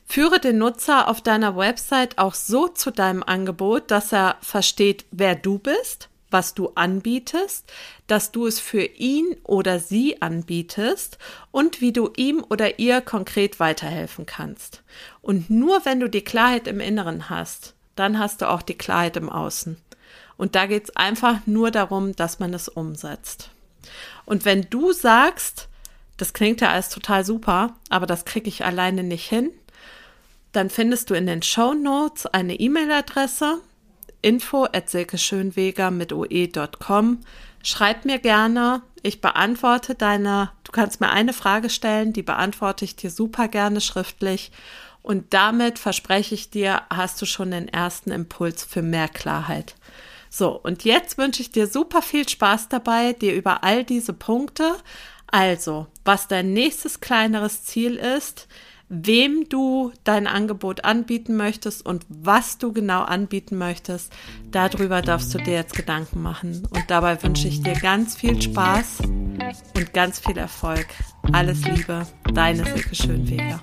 Führe 0.05 0.39
den 0.39 0.57
Nutzer 0.57 1.07
auf 1.07 1.21
deiner 1.21 1.55
Website 1.55 2.17
auch 2.17 2.33
so 2.33 2.67
zu 2.67 2.91
deinem 2.91 3.23
Angebot, 3.23 3.91
dass 3.91 4.11
er 4.11 4.37
versteht, 4.41 5.05
wer 5.11 5.35
du 5.35 5.57
bist 5.57 6.09
was 6.31 6.53
du 6.53 6.71
anbietest, 6.75 7.71
dass 8.07 8.31
du 8.31 8.47
es 8.47 8.59
für 8.59 8.83
ihn 8.83 9.35
oder 9.43 9.79
sie 9.79 10.21
anbietest 10.21 11.17
und 11.51 11.81
wie 11.81 11.93
du 11.93 12.11
ihm 12.15 12.43
oder 12.49 12.79
ihr 12.79 13.01
konkret 13.01 13.59
weiterhelfen 13.59 14.25
kannst. 14.25 14.81
Und 15.21 15.49
nur 15.49 15.85
wenn 15.85 15.99
du 15.99 16.09
die 16.09 16.23
Klarheit 16.23 16.67
im 16.67 16.79
Inneren 16.79 17.29
hast, 17.29 17.75
dann 17.95 18.17
hast 18.17 18.41
du 18.41 18.49
auch 18.49 18.61
die 18.61 18.77
Klarheit 18.77 19.17
im 19.17 19.29
Außen. 19.29 19.77
Und 20.37 20.55
da 20.55 20.65
geht 20.65 20.85
es 20.85 20.95
einfach 20.95 21.45
nur 21.45 21.69
darum, 21.69 22.15
dass 22.15 22.39
man 22.39 22.53
es 22.53 22.67
umsetzt. 22.67 23.51
Und 24.25 24.45
wenn 24.45 24.67
du 24.69 24.91
sagst, 24.91 25.67
das 26.17 26.33
klingt 26.33 26.61
ja 26.61 26.69
alles 26.69 26.89
total 26.89 27.25
super, 27.25 27.75
aber 27.89 28.05
das 28.05 28.25
kriege 28.25 28.47
ich 28.47 28.65
alleine 28.65 29.03
nicht 29.03 29.27
hin, 29.27 29.51
dann 30.51 30.69
findest 30.69 31.09
du 31.09 31.13
in 31.13 31.27
den 31.27 31.41
Show 31.41 31.73
Notes 31.73 32.25
eine 32.25 32.59
E-Mail-Adresse, 32.59 33.59
info 34.21 34.65
at 34.65 34.89
silkeschönweger 34.89 35.91
mit 35.91 36.13
oe.com. 36.13 37.19
Schreib 37.63 38.05
mir 38.05 38.19
gerne. 38.19 38.81
Ich 39.03 39.21
beantworte 39.21 39.95
deine, 39.95 40.51
du 40.63 40.71
kannst 40.71 41.01
mir 41.01 41.09
eine 41.09 41.33
Frage 41.33 41.69
stellen, 41.69 42.13
die 42.13 42.23
beantworte 42.23 42.85
ich 42.85 42.95
dir 42.95 43.09
super 43.09 43.47
gerne 43.47 43.81
schriftlich. 43.81 44.51
Und 45.01 45.33
damit 45.33 45.79
verspreche 45.79 46.35
ich 46.35 46.51
dir, 46.51 46.83
hast 46.89 47.21
du 47.21 47.25
schon 47.25 47.51
den 47.51 47.67
ersten 47.67 48.11
Impuls 48.11 48.63
für 48.63 48.83
mehr 48.83 49.07
Klarheit. 49.09 49.75
So, 50.29 50.51
und 50.51 50.83
jetzt 50.85 51.17
wünsche 51.17 51.41
ich 51.41 51.51
dir 51.51 51.67
super 51.67 52.01
viel 52.01 52.27
Spaß 52.29 52.69
dabei, 52.69 53.13
dir 53.13 53.33
über 53.33 53.63
all 53.63 53.83
diese 53.83 54.13
Punkte, 54.13 54.77
also 55.27 55.87
was 56.05 56.27
dein 56.27 56.53
nächstes 56.53 57.01
kleineres 57.01 57.63
Ziel 57.63 57.95
ist, 57.95 58.47
wem 58.91 59.47
du 59.47 59.93
dein 60.03 60.27
Angebot 60.27 60.83
anbieten 60.83 61.37
möchtest 61.37 61.85
und 61.85 62.05
was 62.09 62.57
du 62.57 62.73
genau 62.73 63.03
anbieten 63.03 63.57
möchtest. 63.57 64.11
Darüber 64.51 65.01
darfst 65.01 65.33
du 65.33 65.37
dir 65.37 65.53
jetzt 65.53 65.75
Gedanken 65.75 66.21
machen. 66.21 66.67
Und 66.69 66.83
dabei 66.89 67.21
wünsche 67.23 67.47
ich 67.47 67.63
dir 67.63 67.73
ganz 67.73 68.15
viel 68.17 68.39
Spaß 68.41 68.99
und 69.75 69.93
ganz 69.93 70.19
viel 70.19 70.37
Erfolg. 70.37 70.87
Alles 71.31 71.65
Liebe, 71.65 72.05
deine 72.33 72.65
Silke 72.65 72.93
Schönweger. 72.93 73.61